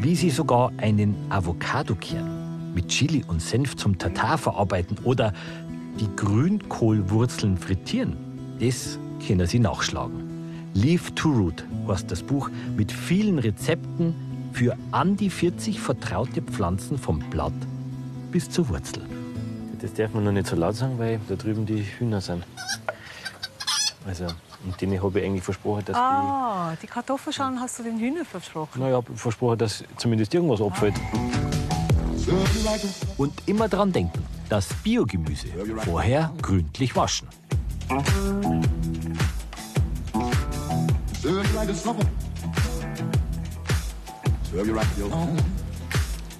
Wie 0.00 0.14
sie 0.14 0.30
sogar 0.30 0.72
einen 0.76 1.16
Avocadokern 1.28 2.72
mit 2.74 2.88
Chili 2.88 3.24
und 3.26 3.42
Senf 3.42 3.76
zum 3.76 3.98
Tatar 3.98 4.38
verarbeiten 4.38 4.98
oder 5.04 5.32
die 5.98 6.08
Grünkohlwurzeln 6.16 7.56
frittieren, 7.56 8.16
das 8.60 8.98
können 9.26 9.46
sie 9.46 9.58
nachschlagen. 9.58 10.28
Leaf 10.74 11.10
to 11.12 11.30
Root 11.30 11.64
heißt 11.88 12.10
das 12.10 12.22
Buch 12.22 12.50
mit 12.76 12.92
vielen 12.92 13.38
Rezepten 13.38 14.14
für 14.52 14.76
an 14.92 15.16
die 15.16 15.30
40 15.30 15.80
vertraute 15.80 16.42
Pflanzen 16.42 16.98
vom 16.98 17.18
Blatt 17.30 17.52
bis 18.30 18.48
zur 18.48 18.68
Wurzel. 18.68 19.02
Das 19.80 19.94
darf 19.94 20.12
man 20.14 20.24
noch 20.24 20.32
nicht 20.32 20.46
so 20.46 20.56
laut 20.56 20.74
sagen, 20.74 20.98
weil 20.98 21.20
da 21.28 21.36
drüben 21.36 21.66
die 21.66 21.82
Hühner 21.82 22.20
sind. 22.20 22.44
Also, 24.08 24.24
und 24.64 24.80
denen 24.80 25.02
habe 25.02 25.20
ich 25.20 25.26
eigentlich 25.26 25.44
versprochen, 25.44 25.84
dass 25.84 25.94
Ah, 25.94 26.72
die 26.82 26.86
Kartoffelschalen 26.86 27.60
hast 27.60 27.78
du 27.78 27.82
den 27.82 27.98
Hühnern 27.98 28.24
versprochen. 28.24 28.70
die. 28.76 28.80
Naja, 28.80 29.02
versprochen, 29.14 29.58
dass 29.58 29.84
zumindest 29.98 30.32
irgendwas 30.32 30.62
abfällt. 30.62 30.94
Und 33.18 33.34
immer 33.44 33.68
dran 33.68 33.92
denken, 33.92 34.24
das 34.48 34.68
Biogemüse 34.82 35.48
vorher 35.84 36.32
gründlich 36.40 36.96
waschen. 36.96 37.28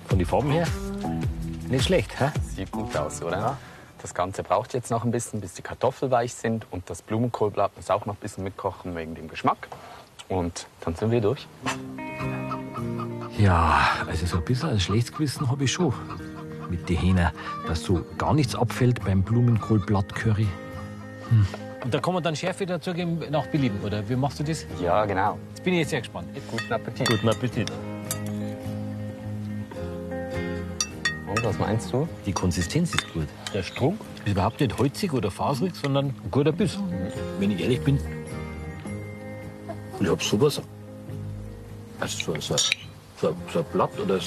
Von 0.07 0.19
den 0.19 0.27
Farben 0.27 0.51
her 0.51 0.67
nicht 1.69 1.85
schlecht, 1.85 2.19
hä? 2.19 2.31
Sieht 2.57 2.71
gut 2.73 2.97
aus, 2.97 3.21
oder? 3.23 3.59
Das 4.09 4.15
Ganze 4.15 4.43
braucht 4.43 4.73
jetzt 4.73 4.91
noch 4.91 5.05
ein 5.05 5.11
bisschen, 5.11 5.43
bis 5.43 5.53
die 5.53 5.61
Kartoffeln 5.61 6.11
weich 6.11 6.33
sind. 6.33 6.67
Und 6.71 6.89
das 6.89 7.03
Blumenkohlblatt 7.03 7.77
muss 7.77 7.91
auch 7.91 8.07
noch 8.07 8.15
ein 8.15 8.21
bisschen 8.21 8.43
mitkochen 8.43 8.97
wegen 8.97 9.15
dem 9.15 9.29
Geschmack. 9.29 9.69
Und 10.31 10.67
dann 10.81 10.95
sind 10.95 11.11
wir 11.11 11.21
durch. 11.21 11.47
Ja, 13.37 13.87
also 14.07 14.25
so 14.25 14.39
ein 14.39 14.45
bisschen 14.47 14.71
ein 14.71 14.81
schlechtes 14.81 15.13
Gewissen 15.13 15.51
habe 15.51 15.65
ich 15.65 15.73
schon. 15.73 15.93
Mit 16.71 16.89
den 16.89 16.97
Hähnen, 16.97 17.29
dass 17.67 17.83
so 17.83 18.03
gar 18.17 18.33
nichts 18.33 18.55
abfällt 18.55 19.05
beim 19.05 19.23
Blumenkohlblatt-Curry. 19.23 20.49
Hm. 21.29 21.47
Und 21.85 21.93
da 21.93 22.01
kann 22.01 22.15
man 22.15 22.23
dann 22.23 22.35
Schärfe 22.35 22.65
dazugeben 22.65 23.21
nach 23.29 23.47
Belieben, 23.49 23.79
oder 23.85 24.09
wie 24.09 24.17
machst 24.17 24.41
du 24.41 24.43
das? 24.43 24.65
Ja, 24.81 25.05
genau. 25.05 25.39
Jetzt 25.51 25.63
bin 25.63 25.75
ich 25.75 25.81
jetzt 25.81 25.91
sehr 25.91 26.01
gespannt. 26.01 26.29
Guten 26.51 26.73
Appetit. 26.73 27.09
Guten 27.09 27.29
Appetit. 27.29 27.71
Und 31.39 31.45
was 31.45 31.59
meinst 31.59 31.93
du? 31.93 32.09
Die 32.27 32.33
Konsistenz 32.33 32.93
ist 32.95 33.13
gut. 33.13 33.29
Der 33.55 33.63
Strunk 33.63 34.01
ist 34.25 34.33
überhaupt 34.33 34.59
nicht 34.59 34.77
holzig 34.77 35.13
oder 35.13 35.31
faserig, 35.31 35.73
sondern 35.77 36.07
ein 36.07 36.31
guter 36.33 36.51
Biss. 36.51 36.77
Wenn 37.39 37.53
ich 37.53 37.61
ehrlich 37.61 37.81
bin. 37.81 38.01
Ich 40.01 40.09
hab 40.09 40.21
sowas. 40.21 40.61
Also 42.01 42.35
so, 42.35 42.41
so, 42.41 42.57
so, 43.21 43.37
so 43.53 43.59
ein 43.61 43.65
Blatt 43.73 43.91
oder 44.01 44.19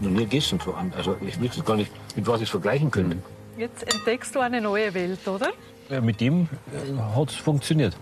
noch 0.00 0.10
nie 0.10 0.18
gegessen. 0.18 0.60
So 0.64 0.72
an. 0.72 0.92
Also 0.96 1.16
ich 1.26 1.40
wüsste 1.40 1.62
gar 1.62 1.74
nicht, 1.74 1.90
mit 2.14 2.24
was 2.28 2.36
ich 2.36 2.44
es 2.44 2.50
vergleichen 2.50 2.88
könnte. 2.88 3.16
Jetzt 3.58 3.92
entdeckst 3.92 4.32
du 4.36 4.38
eine 4.38 4.60
neue 4.60 4.94
Welt, 4.94 5.26
oder? 5.26 5.50
Ja, 5.88 6.00
mit 6.00 6.20
dem 6.20 6.48
hat 7.16 7.30
es 7.30 7.34
funktioniert. 7.34 7.96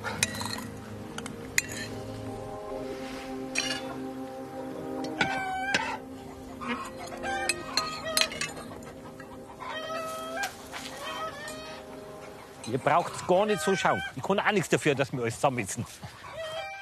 Ihr 12.70 12.78
braucht 12.78 13.26
gar 13.26 13.46
nicht 13.46 13.60
so 13.60 13.74
schauen. 13.74 14.02
Ich 14.16 14.22
kann 14.22 14.38
auch 14.38 14.52
nichts 14.52 14.68
dafür, 14.68 14.94
dass 14.94 15.12
wir 15.12 15.22
alles 15.22 15.36
zusammensitzen. 15.36 15.84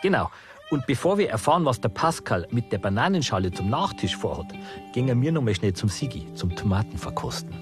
Genau. 0.02 0.30
Und 0.70 0.84
bevor 0.86 1.16
wir 1.16 1.30
erfahren, 1.30 1.64
was 1.64 1.80
der 1.80 1.90
Pascal 1.90 2.48
mit 2.50 2.72
der 2.72 2.78
Bananenschale 2.78 3.52
zum 3.52 3.70
Nachtisch 3.70 4.16
vorhat, 4.16 4.46
gehen 4.92 5.22
wir 5.22 5.32
noch 5.32 5.42
mal 5.42 5.54
schnell 5.54 5.74
zum 5.74 5.88
Sigi, 5.88 6.26
zum 6.34 6.54
Tomatenverkosten. 6.56 7.54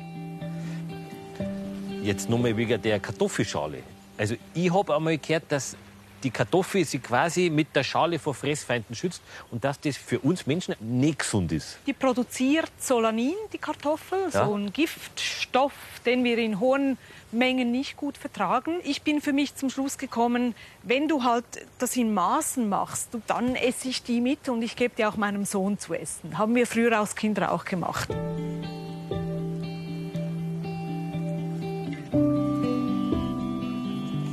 Jetzt 2.02 2.30
nochmal 2.30 2.56
wegen 2.56 2.80
der 2.80 3.00
Kartoffelschale. 3.00 3.82
Also 4.16 4.37
ich 4.54 4.72
habe 4.72 4.94
einmal 4.94 5.18
gehört, 5.18 5.44
dass 5.48 5.76
die 6.24 6.30
Kartoffel 6.30 6.84
sich 6.84 7.02
quasi 7.02 7.50
mit 7.50 7.76
der 7.76 7.84
Schale 7.84 8.18
vor 8.18 8.34
Fressfeinden 8.34 8.96
schützt 8.96 9.22
und 9.50 9.62
dass 9.64 9.78
das 9.78 9.96
für 9.96 10.18
uns 10.20 10.46
Menschen 10.46 10.74
nicht 10.80 11.20
gesund 11.20 11.52
ist. 11.52 11.78
Die 11.87 11.92
produziert 11.92 12.72
Solanin, 12.78 13.34
die 13.52 13.58
Kartoffel, 13.58 14.18
Ja. 14.32 14.46
so 14.46 14.54
ein 14.56 14.72
Giftstoff, 14.72 15.72
den 16.06 16.24
wir 16.24 16.38
in 16.38 16.58
hohen 16.60 16.98
Mengen 17.30 17.70
nicht 17.72 17.96
gut 17.96 18.16
vertragen. 18.16 18.80
Ich 18.84 19.02
bin 19.02 19.20
für 19.20 19.32
mich 19.32 19.54
zum 19.54 19.68
Schluss 19.70 19.98
gekommen, 19.98 20.54
wenn 20.82 21.08
du 21.08 21.24
halt 21.24 21.44
das 21.78 21.96
in 21.96 22.14
Maßen 22.14 22.68
machst, 22.68 23.08
dann 23.26 23.54
esse 23.56 23.88
ich 23.88 24.02
die 24.02 24.20
mit 24.20 24.48
und 24.48 24.62
ich 24.62 24.76
gebe 24.76 24.94
die 24.96 25.04
auch 25.04 25.16
meinem 25.16 25.44
Sohn 25.44 25.78
zu 25.78 25.94
essen. 25.94 26.38
Haben 26.38 26.54
wir 26.54 26.66
früher 26.66 26.98
als 26.98 27.14
Kinder 27.16 27.52
auch 27.52 27.64
gemacht. 27.64 28.08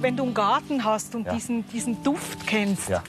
Wenn 0.01 0.17
du 0.17 0.23
einen 0.23 0.33
Garten 0.33 0.83
hast 0.83 1.13
und 1.15 1.25
Ja. 1.27 1.33
diesen, 1.33 1.67
diesen 1.69 2.01
Duft 2.03 2.45
kennst, 2.47 2.89
Ja. 2.89 3.03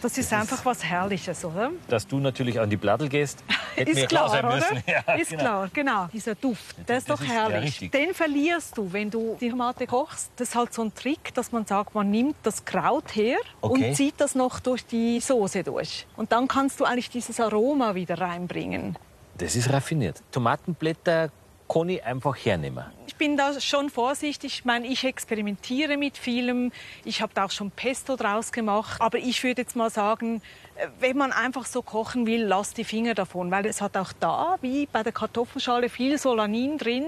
das 0.00 0.16
ist 0.18 0.32
einfach 0.32 0.64
was 0.64 0.84
Herrliches, 0.84 1.44
oder? 1.44 1.72
Dass 1.88 2.06
du 2.06 2.18
natürlich 2.20 2.60
an 2.60 2.70
die 2.70 2.76
Blattl 2.76 3.08
gehst, 3.08 3.42
hätte 3.74 3.92
mir 3.92 4.02
Ist 4.02 4.08
klar 4.08 4.28
klar, 4.30 4.42
sein 4.42 4.54
müssen. 4.54 4.84
oder? 4.86 5.02
Ja, 5.08 5.14
ist 5.14 5.30
genau. 5.30 5.42
klar, 5.42 5.70
genau. 5.72 6.06
Dieser 6.12 6.34
Duft, 6.36 6.76
der 6.88 6.98
ist 6.98 7.10
das 7.10 7.18
doch 7.18 7.24
ist- 7.24 7.30
herrlich. 7.32 7.90
Den 7.90 8.14
verlierst 8.14 8.78
du, 8.78 8.92
wenn 8.92 9.10
du 9.10 9.36
die 9.40 9.50
Tomate 9.50 9.86
kochst. 9.88 10.30
Das 10.36 10.50
ist 10.50 10.54
halt 10.54 10.72
so 10.72 10.82
ein 10.82 10.94
Trick, 10.94 11.34
dass 11.34 11.50
man 11.50 11.66
sagt, 11.66 11.94
man 11.96 12.08
nimmt 12.10 12.36
das 12.44 12.64
Kraut 12.64 13.16
her 13.16 13.38
Okay. 13.60 13.88
und 13.88 13.94
zieht 13.96 14.14
das 14.18 14.36
noch 14.36 14.60
durch 14.60 14.86
die 14.86 15.18
Soße 15.18 15.64
durch. 15.64 16.06
Und 16.16 16.30
dann 16.30 16.46
kannst 16.46 16.78
du 16.78 16.84
eigentlich 16.84 17.10
dieses 17.10 17.40
Aroma 17.40 17.96
wieder 17.96 18.20
reinbringen. 18.20 18.96
Das 19.38 19.54
ist 19.56 19.72
raffiniert. 19.72 20.20
Tomatenblätter 20.32 21.30
kann 21.68 21.88
ich 21.88 22.02
einfach 22.04 22.34
hernehmen? 22.36 22.84
Ich 23.06 23.16
bin 23.16 23.36
da 23.36 23.60
schon 23.60 23.90
vorsichtig. 23.90 24.58
Ich 24.58 24.64
meine, 24.64 24.86
ich 24.86 25.04
experimentiere 25.04 25.96
mit 25.96 26.16
vielem. 26.16 26.72
Ich 27.04 27.20
habe 27.20 27.32
da 27.34 27.44
auch 27.44 27.50
schon 27.50 27.70
Pesto 27.70 28.16
draus 28.16 28.52
gemacht. 28.52 29.00
Aber 29.00 29.18
ich 29.18 29.42
würde 29.44 29.62
jetzt 29.62 29.76
mal 29.76 29.90
sagen, 29.90 30.40
äh, 30.76 30.86
wenn 31.00 31.16
man 31.16 31.32
einfach 31.32 31.66
so 31.66 31.82
kochen 31.82 32.26
will, 32.26 32.44
lass 32.44 32.74
die 32.74 32.84
Finger 32.84 33.14
davon. 33.14 33.50
Weil 33.50 33.66
es 33.66 33.80
hat 33.80 33.96
auch 33.96 34.12
da, 34.18 34.56
wie 34.60 34.86
bei 34.86 35.02
der 35.02 35.12
Kartoffelschale, 35.12 35.88
viel 35.88 36.18
Solanin 36.18 36.78
drin. 36.78 37.04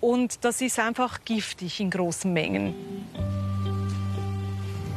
Und 0.00 0.44
das 0.44 0.60
ist 0.60 0.78
einfach 0.78 1.20
giftig 1.24 1.80
in 1.80 1.90
großen 1.90 2.32
Mengen. 2.32 2.74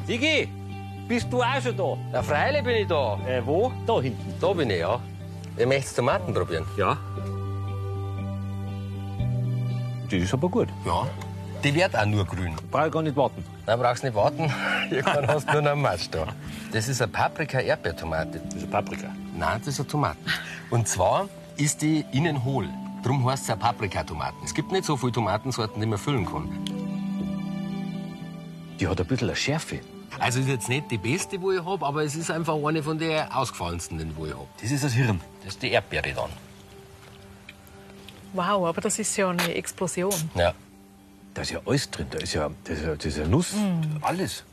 Digi, 0.07 0.49
bist 1.07 1.31
du 1.31 1.41
auch 1.41 1.61
schon 1.61 1.77
da? 1.77 1.97
Ja, 2.13 2.23
freilich 2.23 2.63
bin 2.63 2.75
ich 2.75 2.87
da. 2.87 3.19
Äh, 3.27 3.45
wo? 3.45 3.71
Da 3.85 4.01
hinten. 4.01 4.33
Da 4.41 4.53
bin 4.53 4.69
ich, 4.69 4.79
ja. 4.79 4.99
Ihr 5.57 5.67
möchtet 5.67 5.95
Tomaten 5.95 6.33
probieren? 6.33 6.65
Ja. 6.77 6.97
Das 10.09 10.19
ist 10.19 10.33
aber 10.33 10.49
gut. 10.49 10.69
Ja. 10.85 11.07
Die 11.63 11.75
wird 11.75 11.95
auch 11.95 12.05
nur 12.05 12.25
grün. 12.25 12.55
Brauche 12.71 12.87
ich 12.87 12.93
gar 12.93 13.01
nicht 13.01 13.15
warten. 13.15 13.43
Dann 13.65 13.79
brauchst 13.79 14.01
du 14.01 14.07
nicht 14.07 14.15
warten. 14.15 14.51
Irgendwann 14.89 15.27
hast 15.27 15.47
du 15.47 15.53
nur 15.53 15.61
noch 15.61 15.71
einen 15.71 15.81
Mast 15.81 16.15
da. 16.15 16.27
Das 16.71 16.87
ist 16.87 17.01
eine 17.01 17.11
Paprika-Erdbeertomate. 17.11 18.41
Das 18.45 18.55
ist 18.55 18.71
Paprika. 18.71 19.09
Nein, 19.37 19.59
das 19.59 19.73
ist 19.73 19.79
eine 19.81 19.89
Tomate. 19.89 20.17
Und 20.69 20.87
zwar 20.87 21.27
ist 21.57 21.81
die 21.81 22.05
innen 22.11 22.43
hohl. 22.43 22.67
Darum 23.03 23.29
heißt 23.29 23.43
es 23.43 23.49
eine 23.49 23.59
Paprikatomaten. 23.59 24.39
Es 24.43 24.53
gibt 24.53 24.71
nicht 24.71 24.85
so 24.85 24.95
viele 24.97 25.11
Tomatensorten, 25.11 25.79
die 25.81 25.87
man 25.87 25.99
füllen 25.99 26.25
kann. 26.25 26.49
Die 28.79 28.87
hat 28.87 28.99
ein 28.99 29.05
bisschen 29.05 29.29
eine 29.29 29.35
Schärfe. 29.35 29.81
Also 30.19 30.39
ist 30.39 30.47
jetzt 30.47 30.69
nicht 30.69 30.89
die 30.89 30.97
beste, 30.97 31.41
wo 31.41 31.51
ich 31.51 31.63
habe, 31.63 31.85
aber 31.85 32.03
es 32.03 32.15
ist 32.15 32.31
einfach 32.31 32.55
eine 32.65 32.81
von 32.83 32.97
den 32.97 33.29
ausgefallensten, 33.31 33.97
die 33.97 34.05
ich 34.05 34.33
habe. 34.33 34.47
Das 34.61 34.71
ist 34.71 34.83
das 34.83 34.93
Hirn. 34.93 35.21
Das 35.43 35.53
ist 35.53 35.61
die 35.61 35.71
Erdbeere 35.71 36.13
dann. 36.13 36.48
Wow, 38.33 38.67
aber 38.67 38.81
das 38.81 38.99
ist 38.99 39.15
ja 39.17 39.29
eine 39.29 39.53
Explosion. 39.55 40.13
Ja. 40.35 40.53
Da 41.33 41.41
ist 41.41 41.51
ja 41.51 41.59
alles 41.65 41.89
drin. 41.89 42.07
Da 42.09 42.17
ist 42.19 42.33
ja, 42.33 42.49
das 42.63 42.77
ist 42.77 42.85
ja, 42.85 42.95
das 42.95 43.05
ist 43.05 43.17
ja 43.17 43.27
Nuss. 43.27 43.53
Alles. 44.01 44.43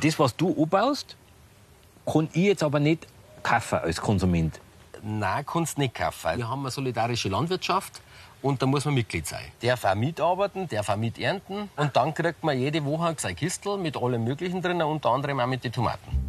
Das, 0.00 0.18
was 0.18 0.36
du 0.36 0.54
anbaust, 0.62 1.16
kann 2.06 2.28
ich 2.32 2.44
jetzt 2.44 2.62
aber 2.62 2.80
nicht 2.80 3.06
kaufen 3.42 3.78
als 3.78 4.00
Konsument. 4.00 4.60
Nein, 5.02 5.44
kannst 5.46 5.76
du 5.76 5.82
nicht 5.82 5.94
kaufen. 5.94 6.36
Wir 6.36 6.48
haben 6.48 6.60
eine 6.60 6.70
solidarische 6.70 7.28
Landwirtschaft 7.28 8.00
und 8.42 8.60
da 8.60 8.66
muss 8.66 8.84
man 8.84 8.94
Mitglied 8.94 9.26
sein. 9.26 9.44
Darf 9.60 9.84
auch 9.84 9.94
mitarbeiten, 9.94 10.68
darf 10.68 10.88
auch 10.88 10.96
miternten 10.96 11.68
und 11.76 11.96
dann 11.96 12.14
kriegt 12.14 12.42
man 12.42 12.58
jede 12.58 12.84
Woche 12.84 13.14
sein 13.18 13.36
Kistel 13.36 13.76
mit 13.76 13.96
allem 13.96 14.24
Möglichen 14.24 14.60
drin, 14.62 14.82
unter 14.82 15.10
anderem 15.10 15.40
auch 15.40 15.46
mit 15.46 15.64
den 15.64 15.72
Tomaten. 15.72 16.28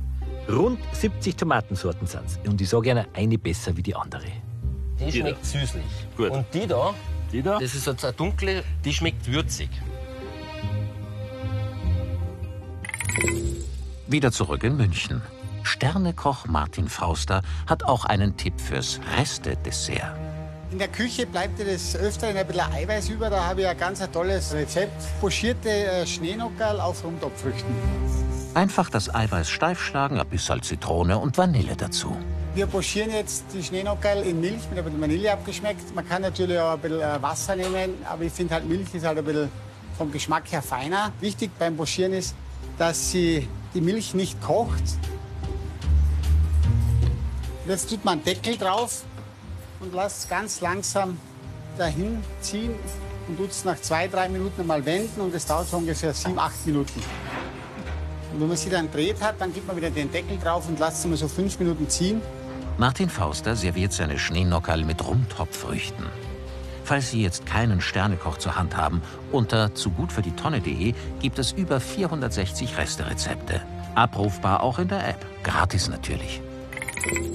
Rund 0.50 0.80
70 0.94 1.36
Tomatensorten 1.36 2.08
sind 2.08 2.24
Und 2.48 2.60
ich 2.60 2.70
sage 2.70 2.84
gerne 2.84 3.08
eine 3.14 3.38
besser 3.38 3.76
wie 3.78 3.84
die 3.84 3.96
andere. 3.96 4.26
Die 5.00 5.12
schmeckt 5.12 5.46
süßlich. 5.46 5.84
Gut. 6.18 6.32
Und 6.32 6.46
die 6.54 6.68
da, 6.68 6.94
Die 7.32 7.42
da? 7.42 7.60
das 7.60 7.76
ist 7.76 7.88
jetzt 7.88 8.04
eine 8.04 8.14
dunkle, 8.14 8.64
die 8.84 8.94
schmeckt 8.94 9.32
würzig. 9.32 9.70
Wieder 14.08 14.32
zurück 14.32 14.64
in 14.64 14.76
München. 14.76 15.22
Sternekoch 15.64 16.48
Martin 16.48 16.90
Fauster 16.90 17.42
hat 17.68 17.84
auch 17.84 18.06
einen 18.06 18.36
Tipp 18.38 18.60
fürs 18.60 19.00
Reste-Dessert. 19.18 20.16
In 20.72 20.78
der 20.78 20.88
Küche 20.88 21.26
bleibt 21.26 21.58
ja 21.60 21.66
das 21.66 21.96
Öfteren 21.96 22.38
ein 22.38 22.46
bisschen 22.46 22.72
Eiweiß 22.72 23.10
über. 23.10 23.30
Da 23.30 23.44
habe 23.44 23.62
ich 23.62 23.68
ein 23.68 23.78
ganz 23.78 24.08
tolles 24.12 24.54
Rezept. 24.54 25.20
Pochierte 25.20 25.70
äh, 25.70 26.06
Schneenockerl 26.06 26.80
auf 26.80 27.04
Rumtopfrüchten. 27.04 27.74
Einfach 28.54 28.90
das 28.90 29.14
Eiweiß 29.14 29.50
steif 29.50 29.80
schlagen, 29.80 30.20
ein 30.20 30.28
bisschen 30.28 30.62
Zitrone 30.62 31.18
und 31.18 31.38
Vanille 31.38 31.76
dazu. 31.76 32.16
Wir 32.56 32.66
pochieren 32.66 33.12
jetzt 33.12 33.46
die 33.54 33.64
Schneenockerl 33.64 34.24
in 34.24 34.42
Milch 34.42 34.68
mit 34.70 34.80
ein 34.80 34.84
bisschen 34.84 35.00
Vanille 35.00 35.32
abgeschmeckt. 35.32 35.94
Man 35.94 36.08
kann 36.08 36.24
natürlich 36.24 36.58
auch 36.58 36.74
ein 36.74 36.80
bisschen 36.80 37.02
äh, 37.02 37.22
Wasser 37.22 37.56
nehmen, 37.56 37.94
aber 38.06 38.24
ich 38.24 38.34
finde 38.34 38.56
halt 38.56 38.68
Milch 38.68 38.94
ist 38.94 39.06
halt 39.06 39.20
ein 39.20 39.24
bisschen 39.24 39.52
vom 39.98 40.12
Geschmack 40.12 40.52
her 40.52 40.64
feiner. 40.64 41.14
Wichtig 41.20 41.52
beim 41.60 41.78
Pochieren 41.78 42.14
ist, 42.14 42.34
dass 42.80 43.12
sie 43.12 43.48
die 43.76 43.82
Milch 43.82 44.16
nicht 44.16 44.42
kocht. 44.42 44.84
Jetzt 47.68 47.90
tut 47.90 48.04
man 48.04 48.14
einen 48.14 48.24
Deckel 48.24 48.58
drauf 48.58 49.04
und 49.80 49.94
lasst 49.94 50.24
es 50.24 50.30
ganz 50.30 50.60
langsam 50.60 51.20
dahin 51.78 52.24
ziehen 52.42 52.74
und 53.28 53.38
tut 53.38 53.52
es 53.52 53.64
nach 53.64 53.80
zwei, 53.80 54.08
drei 54.08 54.28
Minuten 54.28 54.66
mal 54.66 54.84
wenden 54.84 55.22
und 55.22 55.36
das 55.36 55.46
dauert 55.46 55.70
so 55.70 55.78
ungefähr 55.78 56.16
sieben, 56.16 56.40
acht 56.40 56.66
Minuten. 56.66 57.00
Und 58.34 58.42
wenn 58.42 58.48
man 58.48 58.58
sie 58.58 58.72
dann 58.72 58.92
dreht 58.92 59.22
hat, 59.22 59.40
dann 59.40 59.54
gibt 59.54 59.68
man 59.68 59.78
wieder 59.78 59.92
den 59.92 60.12
Deckel 60.12 60.38
drauf 60.40 60.68
und 60.68 60.80
lasst 60.80 61.00
es 61.00 61.06
mal 61.06 61.16
so 61.16 61.28
fünf 61.28 61.60
Minuten 61.60 61.88
ziehen. 61.88 62.22
Martin 62.80 63.10
Fauster 63.10 63.58
serviert 63.58 63.92
seine 63.92 64.18
Schneenockerl 64.18 64.86
mit 64.86 65.06
Rumtopfrüchten. 65.06 66.06
Falls 66.86 67.12
Sie 67.12 67.22
jetzt 67.22 67.46
keinen 67.46 67.82
Sternekoch 67.82 68.38
zur 68.38 68.56
Hand 68.56 68.78
haben, 68.78 69.02
unter 69.34 69.76
zugutfürdietonne.de 69.76 70.94
gibt 71.20 71.40
es 71.40 71.52
über 71.52 71.82
460 71.82 72.78
Resterezepte. 72.78 73.62
Abrufbar 73.96 74.64
auch 74.64 74.80
in 74.80 74.88
der 74.88 75.06
App. 75.10 75.26
Gratis 75.44 75.90
natürlich. 75.90 76.42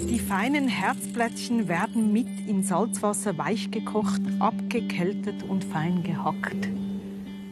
Die 0.09 0.18
feinen 0.18 0.66
Herzblättchen 0.66 1.68
werden 1.68 2.11
mit 2.11 2.48
in 2.48 2.62
Salzwasser 2.62 3.37
weich 3.37 3.70
gekocht, 3.70 4.22
abgekältet 4.38 5.42
und 5.42 5.62
fein 5.62 6.02
gehackt. 6.02 6.68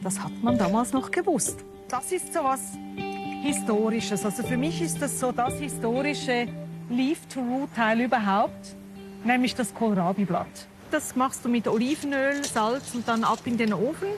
Das 0.01 0.19
hat 0.19 0.33
man 0.41 0.57
damals 0.57 0.93
noch 0.93 1.11
gewusst. 1.11 1.63
Das 1.89 2.11
ist 2.11 2.33
so 2.33 2.43
was 2.43 2.59
Historisches. 3.43 4.25
Also 4.25 4.41
für 4.41 4.57
mich 4.57 4.81
ist 4.81 4.99
das 4.99 5.19
so 5.19 5.31
das 5.31 5.59
historische 5.59 6.47
Leaf-to-Root-Teil 6.89 8.01
überhaupt, 8.01 8.75
nämlich 9.23 9.55
das 9.55 9.73
Kohlrabi-Blatt. 9.73 10.67
Das 10.91 11.15
machst 11.15 11.43
du 11.43 11.49
mit 11.49 11.67
Olivenöl, 11.67 12.43
Salz 12.43 12.93
und 12.93 13.07
dann 13.07 13.23
ab 13.23 13.39
in 13.45 13.57
den 13.57 13.73
Ofen. 13.73 14.09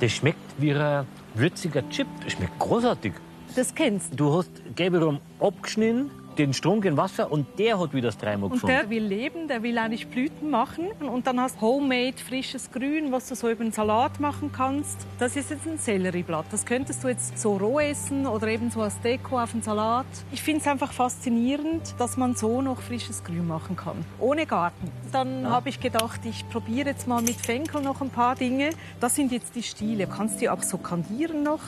Das 0.00 0.12
schmeckt 0.12 0.38
wie 0.58 0.72
ein 0.74 1.06
würziger 1.34 1.88
Chip. 1.88 2.08
Das 2.24 2.32
schmeckt 2.32 2.58
großartig. 2.58 3.12
Das 3.54 3.74
kennst 3.74 4.12
du. 4.12 4.16
Du 4.16 4.38
hast 4.38 4.50
gelbe 4.74 5.02
Rum 5.02 5.20
abgeschnitten, 5.40 6.10
den 6.38 6.52
Strunk 6.52 6.84
in 6.84 6.96
Wasser 6.96 7.30
und 7.30 7.46
der 7.58 7.78
hat 7.78 7.92
wieder 7.94 8.08
das 8.08 8.18
dreimal 8.18 8.50
Und 8.50 8.54
gefunden. 8.54 8.76
der 8.76 8.90
will 8.90 9.02
leben, 9.02 9.48
der 9.48 9.62
will 9.62 9.76
eigentlich 9.78 10.06
Blüten 10.08 10.50
machen. 10.50 10.88
Und 11.00 11.26
dann 11.26 11.40
hast 11.40 11.56
du 11.56 11.60
Homemade 11.62 12.16
frisches 12.16 12.70
Grün, 12.70 13.12
was 13.12 13.28
du 13.28 13.34
so 13.34 13.50
über 13.50 13.62
einen 13.62 13.72
Salat 13.72 14.20
machen 14.20 14.50
kannst. 14.52 15.06
Das 15.18 15.36
ist 15.36 15.50
jetzt 15.50 15.66
ein 15.66 15.78
Sellerieblatt. 15.78 16.46
Das 16.50 16.64
könntest 16.66 17.02
du 17.04 17.08
jetzt 17.08 17.38
so 17.38 17.56
roh 17.56 17.80
essen 17.80 18.26
oder 18.26 18.48
eben 18.48 18.70
so 18.70 18.80
als 18.82 19.00
Deko 19.00 19.40
auf 19.40 19.52
einen 19.52 19.62
Salat. 19.62 20.06
Ich 20.32 20.42
finde 20.42 20.60
es 20.60 20.66
einfach 20.68 20.92
faszinierend, 20.92 21.94
dass 21.98 22.16
man 22.16 22.34
so 22.34 22.62
noch 22.62 22.80
frisches 22.80 23.24
Grün 23.24 23.46
machen 23.46 23.76
kann. 23.76 24.04
Ohne 24.18 24.46
Garten. 24.46 24.90
Dann 25.12 25.48
habe 25.48 25.68
ich 25.68 25.80
gedacht, 25.80 26.20
ich 26.24 26.48
probiere 26.48 26.90
jetzt 26.90 27.08
mal 27.08 27.22
mit 27.22 27.36
Fenkel 27.36 27.82
noch 27.82 28.00
ein 28.00 28.10
paar 28.10 28.34
Dinge. 28.36 28.70
Das 29.00 29.14
sind 29.14 29.32
jetzt 29.32 29.54
die 29.54 29.62
Stiele. 29.62 30.06
Kannst 30.06 30.40
die 30.40 30.48
auch 30.48 30.62
so 30.62 30.78
kandieren 30.78 31.42
noch? 31.42 31.60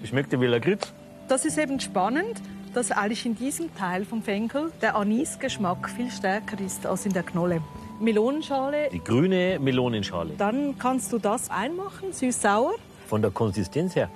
Das 0.00 0.10
schmeckt 0.10 0.32
ja 0.32 0.40
wie 0.40 0.46
Lakritz. 0.46 0.92
Das 1.28 1.44
ist 1.44 1.58
eben 1.58 1.80
spannend, 1.80 2.40
dass 2.76 2.92
eigentlich 2.92 3.24
in 3.24 3.34
diesem 3.34 3.74
Teil 3.74 4.04
vom 4.04 4.22
Fenkel 4.22 4.70
der 4.82 4.96
Anisgeschmack 4.96 5.88
viel 5.88 6.10
stärker 6.10 6.60
ist 6.60 6.84
als 6.84 7.06
in 7.06 7.12
der 7.14 7.22
Knolle. 7.22 7.62
Melonenschale, 8.00 8.90
Die 8.92 9.02
grüne 9.02 9.58
Melonenschale. 9.58 10.34
dann 10.36 10.78
kannst 10.78 11.10
du 11.10 11.18
das 11.18 11.48
einmachen, 11.48 12.12
süß-sauer. 12.12 12.74
Von 13.06 13.22
der 13.22 13.30
Konsistenz 13.30 13.96
her 13.96 14.10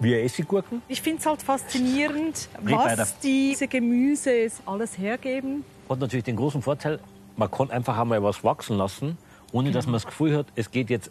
wie 0.00 0.14
Essiggurken. 0.14 0.80
Ich 0.88 1.02
finde 1.02 1.20
es 1.20 1.26
halt 1.26 1.42
faszinierend, 1.42 2.48
was 2.62 3.18
diese 3.18 3.68
Gemüse 3.68 4.48
alles 4.64 4.96
hergeben. 4.96 5.62
Hat 5.86 5.98
natürlich 6.00 6.24
den 6.24 6.36
großen 6.36 6.62
Vorteil, 6.62 6.98
man 7.36 7.50
kann 7.50 7.70
einfach 7.70 7.98
einmal 7.98 8.22
was 8.22 8.42
wachsen 8.42 8.78
lassen, 8.78 9.18
ohne 9.52 9.72
dass 9.72 9.84
man 9.84 9.92
das 9.92 10.06
Gefühl 10.06 10.38
hat, 10.38 10.46
es 10.54 10.70
geht 10.70 10.88
jetzt 10.88 11.10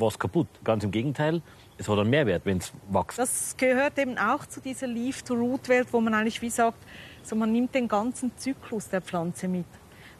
was 0.00 0.18
kaputt. 0.18 0.48
Ganz 0.64 0.84
im 0.84 0.90
Gegenteil, 0.90 1.42
es 1.76 1.88
hat 1.88 1.98
einen 1.98 2.10
Mehrwert, 2.10 2.42
wenn 2.44 2.58
es 2.58 2.72
wächst. 2.90 3.18
Das 3.18 3.56
gehört 3.56 3.98
eben 3.98 4.18
auch 4.18 4.46
zu 4.46 4.60
dieser 4.60 4.86
Leaf-to-Root-Welt, 4.86 5.88
wo 5.92 6.00
man 6.00 6.14
eigentlich 6.14 6.40
wie 6.42 6.50
sagt, 6.50 6.78
so 7.22 7.36
man 7.36 7.52
nimmt 7.52 7.74
den 7.74 7.88
ganzen 7.88 8.32
Zyklus 8.36 8.88
der 8.88 9.00
Pflanze 9.00 9.48
mit. 9.48 9.66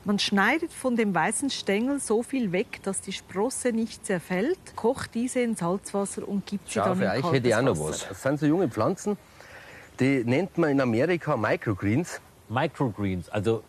Man 0.05 0.19
schneidet 0.19 0.73
von 0.73 0.97
dem 0.97 1.15
weißen 1.15 1.51
Stängel 1.51 2.01
so 2.01 2.23
viel 2.23 2.53
weg, 2.53 2.81
dass 2.83 3.01
die 3.01 3.13
Sprosse 3.13 3.73
nicht 3.73 4.07
zerfällt, 4.07 4.59
kocht 4.77 5.15
diese 5.15 5.41
in 5.41 5.57
Salzwasser 5.57 6.27
und 6.27 6.47
gibt 6.47 6.69
sie 6.69 6.75
Schau, 6.79 6.85
dann 6.85 6.99
für 6.99 7.05
in 7.05 7.11
euch 7.11 7.21
kaltes 7.21 7.33
hätte 7.33 7.49
ich 7.49 7.55
auch 7.55 7.63
noch 7.63 7.79
Wasser. 7.79 7.91
was. 7.91 8.09
Das 8.09 8.23
sind 8.23 8.41
so 8.41 8.47
junge 8.47 8.69
Pflanzen, 8.69 9.19
die 10.01 10.25
nennt 10.25 10.57
man 10.57 10.71
in 10.71 10.81
Amerika 10.81 11.37
Microgreens. 11.37 12.21
Microgreens, 12.49 13.29
also 13.29 13.63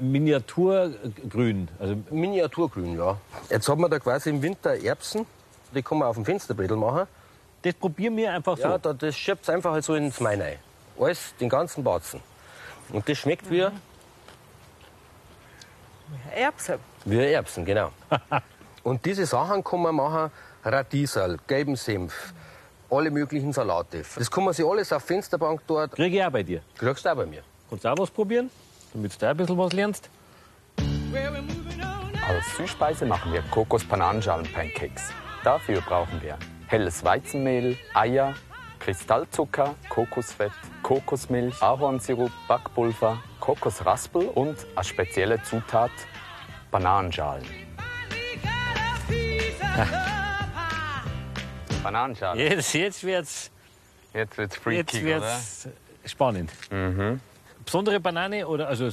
Miniaturgrün. 0.00 1.68
Also 1.78 1.96
Miniaturgrün, 2.10 2.98
ja. 2.98 3.16
Jetzt 3.48 3.68
hat 3.68 3.78
man 3.78 3.90
da 3.90 3.98
quasi 3.98 4.30
im 4.30 4.42
Winter 4.42 4.74
Erbsen, 4.82 5.26
die 5.74 5.82
kann 5.82 5.98
man 5.98 6.08
auf 6.08 6.16
dem 6.16 6.24
Fensterbrettel 6.24 6.76
machen. 6.76 7.06
das 7.62 7.74
probieren 7.74 8.16
wir 8.16 8.32
einfach 8.32 8.56
so. 8.56 8.64
Ja, 8.64 8.78
da, 8.78 8.92
das 8.92 9.16
schiebt 9.16 9.48
einfach 9.50 9.72
halt 9.72 9.84
so 9.84 9.94
ins 9.94 10.18
Main 10.20 10.40
rein. 10.40 10.58
Alles, 10.98 11.34
den 11.40 11.48
ganzen 11.48 11.84
Batzen. 11.84 12.20
Und 12.92 13.08
das 13.08 13.18
schmeckt 13.18 13.48
wie, 13.50 13.66
Erbse. 16.34 16.78
wie 17.04 17.18
Erbsen, 17.32 17.64
genau. 17.64 17.92
Und 18.82 19.04
diese 19.04 19.26
Sachen 19.26 19.62
kann 19.62 19.82
man 19.82 19.94
machen, 19.94 20.30
Radieserl, 20.64 21.38
gelben 21.46 21.76
Senf, 21.76 22.32
alle 22.90 23.10
möglichen 23.10 23.52
Salate. 23.52 24.02
Das 24.16 24.30
kann 24.30 24.44
man 24.44 24.54
sich 24.54 24.66
alles 24.66 24.92
auf 24.92 25.02
Fensterbank 25.04 25.60
dort, 25.66 25.92
Kriege 25.92 26.16
ich 26.16 26.24
auch 26.24 26.30
bei 26.30 26.42
dir. 26.42 26.62
kriegst 26.76 27.04
du 27.04 27.12
auch 27.12 27.16
bei 27.16 27.26
mir. 27.26 27.42
Kannst 27.68 27.84
du 27.84 27.88
auch 27.88 27.98
was 27.98 28.10
probieren, 28.10 28.50
damit 28.92 29.14
du 29.14 29.18
da 29.18 29.30
ein 29.30 29.36
bisschen 29.36 29.58
was 29.58 29.72
lernst? 29.72 30.08
Als 32.28 32.56
Süßspeise 32.56 33.06
machen 33.06 33.32
wir 33.32 33.42
Kokos-Bananenschalen-Pancakes. 33.50 35.10
Dafür 35.42 35.80
brauchen 35.80 36.20
wir 36.22 36.38
helles 36.66 37.02
Weizenmehl, 37.04 37.76
Eier, 37.94 38.34
Kristallzucker, 38.78 39.74
Kokosfett, 39.88 40.52
Kokosmilch, 40.82 41.60
Ahornsirup, 41.62 42.30
Backpulver, 42.46 43.22
Kokosraspel 43.40 44.26
und 44.28 44.56
als 44.74 44.88
spezielle 44.88 45.42
Zutat 45.42 45.90
Bananenschalen. 46.70 47.44
Bananenschalen. 51.82 52.38
Jetzt, 52.38 52.74
jetzt 52.74 53.02
wird's, 53.04 53.50
Jetzt 54.12 54.36
wird's 54.38 54.56
jetzt 54.56 54.62
freaky, 54.62 55.04
wird's 55.04 55.68
spannend. 56.04 56.50
Besondere 57.64 58.00
Banane 58.00 58.46
oder 58.46 58.68
also 58.68 58.88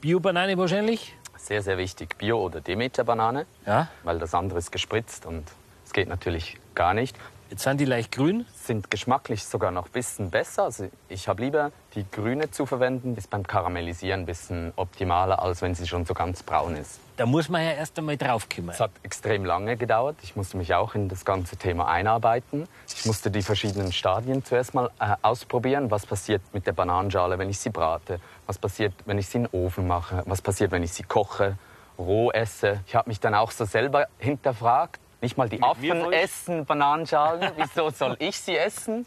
Bio-Banane 0.00 0.56
wahrscheinlich? 0.58 1.14
Sehr, 1.36 1.62
sehr 1.62 1.78
wichtig. 1.78 2.16
Bio- 2.18 2.40
oder 2.42 2.60
Demeter-Banane, 2.60 3.46
Ja. 3.66 3.88
weil 4.02 4.18
das 4.18 4.34
andere 4.34 4.58
ist 4.58 4.72
gespritzt 4.72 5.26
und 5.26 5.44
es 5.84 5.92
geht 5.92 6.08
natürlich 6.08 6.58
gar 6.74 6.94
nicht. 6.94 7.16
Jetzt 7.48 7.62
sind 7.62 7.80
die 7.80 7.84
leicht 7.84 8.10
grün. 8.10 8.44
Sind 8.54 8.90
geschmacklich 8.90 9.44
sogar 9.44 9.70
noch 9.70 9.86
ein 9.86 9.92
bisschen 9.92 10.30
besser. 10.30 10.64
Also 10.64 10.88
ich 11.08 11.28
habe 11.28 11.42
lieber 11.42 11.70
die 11.94 12.04
grüne 12.10 12.50
zu 12.50 12.66
verwenden, 12.66 13.16
ist 13.16 13.30
beim 13.30 13.46
Karamellisieren 13.46 14.22
ein 14.22 14.26
bisschen 14.26 14.72
optimaler, 14.74 15.40
als 15.40 15.62
wenn 15.62 15.74
sie 15.74 15.86
schon 15.86 16.04
so 16.04 16.12
ganz 16.12 16.42
braun 16.42 16.74
ist. 16.74 16.98
Da 17.16 17.24
muss 17.24 17.48
man 17.48 17.62
ja 17.62 17.70
erst 17.70 17.96
einmal 17.98 18.16
draufkommen. 18.16 18.70
Es 18.70 18.80
hat 18.80 18.90
extrem 19.04 19.44
lange 19.44 19.76
gedauert. 19.76 20.16
Ich 20.22 20.34
musste 20.34 20.56
mich 20.56 20.74
auch 20.74 20.94
in 20.96 21.08
das 21.08 21.24
ganze 21.24 21.56
Thema 21.56 21.86
einarbeiten. 21.86 22.66
Ich 22.92 23.06
musste 23.06 23.30
die 23.30 23.42
verschiedenen 23.42 23.92
Stadien 23.92 24.44
zuerst 24.44 24.74
mal 24.74 24.90
äh, 24.98 25.14
ausprobieren. 25.22 25.90
Was 25.90 26.04
passiert 26.04 26.42
mit 26.52 26.66
der 26.66 26.72
Bananenschale, 26.72 27.38
wenn 27.38 27.48
ich 27.48 27.60
sie 27.60 27.70
brate? 27.70 28.20
Was 28.46 28.58
passiert, 28.58 28.92
wenn 29.06 29.18
ich 29.18 29.28
sie 29.28 29.38
in 29.38 29.44
den 29.44 29.52
Ofen 29.52 29.86
mache? 29.86 30.24
Was 30.26 30.42
passiert, 30.42 30.72
wenn 30.72 30.82
ich 30.82 30.92
sie 30.92 31.04
koche, 31.04 31.56
roh 31.96 32.32
esse? 32.32 32.80
Ich 32.86 32.96
habe 32.96 33.08
mich 33.08 33.20
dann 33.20 33.34
auch 33.34 33.52
so 33.52 33.64
selber 33.64 34.08
hinterfragt. 34.18 35.00
Nicht 35.26 35.36
mal 35.36 35.48
die 35.48 35.58
mir 35.58 35.66
Affen 35.66 36.12
essen 36.12 36.66
Bananenschalen. 36.66 37.50
Wieso 37.56 37.90
soll 37.90 38.14
ich 38.20 38.38
sie 38.38 38.56
essen? 38.56 39.04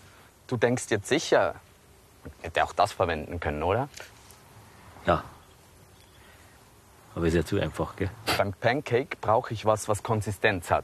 Du 0.47 0.58
denkst 0.58 0.88
jetzt 0.89 1.08
sicher, 1.08 1.55
man 2.25 2.34
hätte 2.41 2.62
auch 2.65 2.73
das 2.73 2.91
verwenden 2.91 3.39
können, 3.39 3.63
oder? 3.63 3.88
Ja. 5.05 5.23
Aber 7.15 7.25
ist 7.25 7.36
ja 7.36 7.45
zu 7.45 7.58
einfach, 7.58 7.95
gell? 7.95 8.10
Beim 8.38 8.51
Pancake 8.51 9.15
brauche 9.21 9.53
ich 9.53 9.65
was, 9.65 9.88
was 9.88 10.03
Konsistenz 10.03 10.69
hat. 10.71 10.84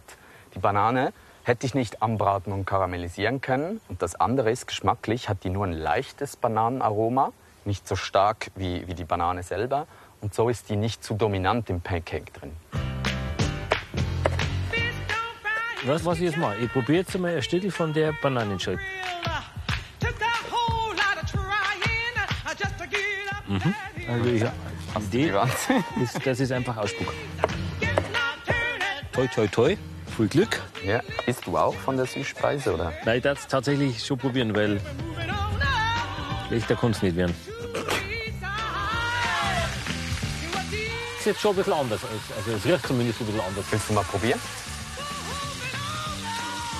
Die 0.53 0.59
Banane 0.59 1.11
hätte 1.43 1.65
ich 1.65 1.75
nicht 1.75 2.01
anbraten 2.01 2.53
und 2.53 2.63
karamellisieren 2.63 3.41
können. 3.41 3.81
Und 3.89 4.01
das 4.01 4.15
andere 4.15 4.51
ist, 4.51 4.67
geschmacklich 4.67 5.27
hat 5.27 5.43
die 5.43 5.49
nur 5.49 5.65
ein 5.65 5.73
leichtes 5.73 6.37
Bananenaroma, 6.37 7.33
nicht 7.65 7.85
so 7.85 7.97
stark 7.97 8.51
wie, 8.55 8.87
wie 8.87 8.93
die 8.93 9.03
Banane 9.03 9.43
selber. 9.43 9.85
Und 10.21 10.33
so 10.33 10.47
ist 10.47 10.69
die 10.69 10.77
nicht 10.77 11.03
zu 11.03 11.15
dominant 11.15 11.69
im 11.69 11.81
Pancake 11.81 12.31
drin. 12.31 12.53
Was, 15.85 16.03
was 16.03 16.17
ich 16.17 16.23
jetzt 16.25 16.37
mache? 16.37 16.57
Ich 16.57 16.71
probiere 16.71 16.99
jetzt 16.99 17.15
einmal 17.15 17.35
ein 17.35 17.43
Stückel 17.43 17.71
von 17.71 17.93
der 17.93 18.11
Bananenscheibe. 18.13 18.79
Also 24.07 24.25
ich, 24.29 24.43
die 25.11 25.27
ist, 26.03 26.25
das 26.25 26.39
ist 26.39 26.51
einfach 26.51 26.77
ausspucken. 26.77 27.13
Toi, 29.13 29.27
toi, 29.27 29.47
toi. 29.47 29.77
Viel 30.17 30.27
Glück. 30.27 30.61
Ja. 30.85 31.01
Isst 31.25 31.45
du 31.45 31.57
auch 31.57 31.73
von 31.75 31.97
der 31.97 32.05
Süßspeise, 32.05 32.73
oder? 32.73 32.93
Nein, 33.05 33.17
ich 33.17 33.23
darf 33.23 33.39
es 33.39 33.47
tatsächlich 33.47 34.03
schon 34.05 34.17
probieren, 34.17 34.55
weil 34.55 34.79
schlechter 36.47 36.75
kann 36.75 36.91
es 36.91 37.01
nicht 37.01 37.15
werden. 37.15 37.35
Ist 41.19 41.25
jetzt 41.25 41.41
schon 41.41 41.51
ein 41.51 41.57
bisschen 41.57 41.73
anders. 41.73 42.01
als- 42.03 42.37
Also 42.37 42.51
es 42.57 42.65
riecht 42.65 42.87
zumindest 42.87 43.19
ein 43.21 43.25
bisschen 43.25 43.41
anders. 43.41 43.65
Willst 43.71 43.89
du 43.89 43.93
mal 43.93 44.03
probieren? 44.03 44.39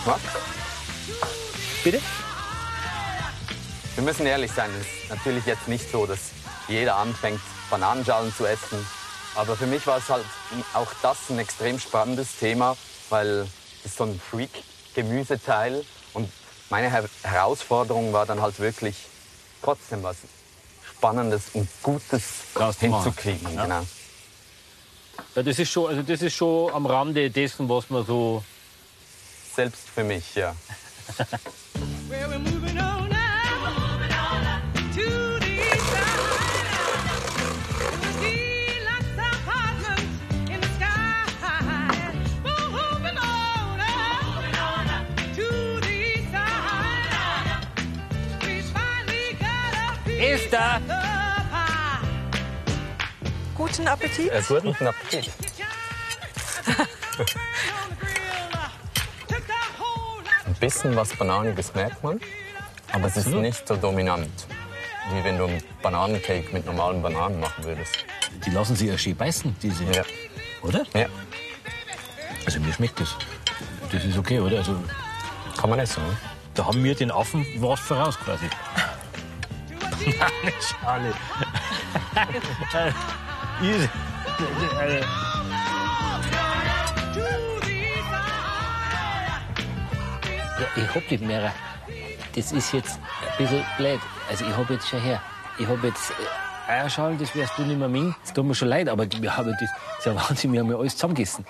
Was? 0.05 0.21
Bitte? 1.83 1.99
Wir 3.95 4.03
müssen 4.03 4.25
ehrlich 4.27 4.51
sein, 4.51 4.69
es 4.79 4.85
ist 4.85 5.09
natürlich 5.09 5.45
jetzt 5.45 5.67
nicht 5.67 5.89
so, 5.89 6.05
dass 6.05 6.31
jeder 6.67 6.95
anfängt, 6.95 7.41
Bananenschalen 7.69 8.33
zu 8.35 8.45
essen. 8.45 8.85
Aber 9.35 9.55
für 9.55 9.65
mich 9.65 9.85
war 9.87 9.97
es 9.97 10.09
halt 10.09 10.25
auch 10.73 10.91
das 11.01 11.17
ein 11.29 11.39
extrem 11.39 11.79
spannendes 11.79 12.37
Thema, 12.37 12.77
weil 13.09 13.47
es 13.79 13.91
ist 13.91 13.97
so 13.97 14.03
ein 14.03 14.19
Freak-Gemüseteil. 14.19 15.83
Und 16.13 16.31
meine 16.69 16.89
Her 16.91 17.05
Herausforderung 17.23 18.13
war 18.13 18.25
dann 18.25 18.41
halt 18.41 18.59
wirklich 18.59 18.95
trotzdem 19.61 20.03
was 20.03 20.17
Spannendes 20.97 21.49
und 21.53 21.67
Gutes 21.81 22.21
machen. 22.53 22.75
hinzukriegen. 22.79 23.55
Ja. 23.55 23.63
Genau. 23.63 23.81
Ja, 25.35 25.43
das 25.43 25.59
ist 25.59 25.71
schon, 25.71 25.89
also 25.89 26.01
das 26.03 26.21
ist 26.21 26.35
schon 26.35 26.71
am 26.73 26.85
Rande 26.85 27.29
dessen, 27.29 27.67
was 27.67 27.89
man 27.89 28.05
so. 28.05 28.43
Selbst 29.55 29.89
für 29.89 30.03
mich, 30.03 30.35
ja. 30.35 30.53
Ist 50.19 50.51
da! 50.51 50.81
Guten 53.55 53.87
Appetit. 53.87 54.31
Äh, 54.31 54.41
guten 54.45 54.87
Appetit. 54.87 55.31
Ein 60.55 60.59
bisschen 60.61 60.95
was 60.95 61.13
Bananiges 61.13 61.75
merkt 61.75 62.01
man, 62.01 62.19
aber 62.93 63.07
es 63.07 63.17
ist 63.17 63.27
nicht 63.27 63.67
so 63.67 63.75
dominant, 63.75 64.47
wie 65.11 65.21
wenn 65.23 65.37
du 65.37 65.45
einen 65.45 65.61
Bananencake 65.81 66.45
mit 66.53 66.65
normalen 66.65 67.01
Bananen 67.01 67.41
machen 67.41 67.65
würdest. 67.65 68.05
Die 68.45 68.51
lassen 68.51 68.73
sich 68.73 68.87
ja 68.87 68.97
schön 68.97 69.17
beißen, 69.17 69.53
diese. 69.61 69.83
Ja. 69.83 70.03
Oder? 70.61 70.85
Ja, 70.93 71.07
Also 72.45 72.61
mir 72.61 72.71
schmeckt 72.71 73.01
das. 73.01 73.15
Das 73.91 74.05
ist 74.05 74.17
okay, 74.17 74.39
oder? 74.39 74.59
Also 74.59 74.81
kann 75.57 75.69
man 75.69 75.79
essen. 75.79 76.01
Ne? 76.03 76.17
da 76.53 76.65
haben 76.65 76.81
wir 76.81 76.95
den 76.95 77.11
Affen 77.11 77.45
was 77.59 77.81
voraus 77.81 78.17
quasi. 78.17 78.45
Nein, 80.05 80.53
Schale. 80.61 81.13
ich 90.75 90.95
hab 90.95 91.09
nicht 91.09 91.23
mehr. 91.23 91.53
Das 92.35 92.51
ist 92.51 92.73
jetzt 92.73 92.99
ein 93.21 93.37
bisschen 93.37 93.65
blöd. 93.77 93.99
Also 94.29 94.45
ich 94.45 94.55
hab 94.55 94.69
jetzt 94.69 94.87
schon 94.87 95.01
her. 95.01 95.21
Ich 95.57 95.67
hab 95.67 95.83
jetzt 95.83 96.11
äh, 96.11 96.71
Eierschalen, 96.71 97.17
das 97.17 97.33
wärst 97.35 97.57
du 97.57 97.63
nicht 97.63 97.77
mehr 97.77 97.87
min. 97.87 98.13
Das 98.21 98.33
tut 98.33 98.45
mir 98.45 98.55
schon 98.55 98.67
leid, 98.67 98.89
aber 98.89 99.05
wir 99.09 99.37
haben 99.37 99.51
das, 99.51 99.59
das 99.59 99.99
ist 99.99 100.05
ja 100.05 100.15
Wahnsinn, 100.15 100.51
wir 100.53 100.59
haben 100.59 100.69
ja 100.69 100.77
alles 100.77 100.95
zusammengegessen. 100.95 101.45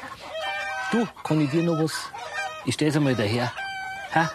Du, 0.92 1.08
kann 1.24 1.42
ich 1.42 1.50
dir 1.50 1.64
noch 1.64 1.82
was? 1.82 1.94
Ich 2.66 2.76
stell's 2.76 2.96
einmal 2.96 3.16
daher. 3.16 3.52
Ha? 4.14 4.30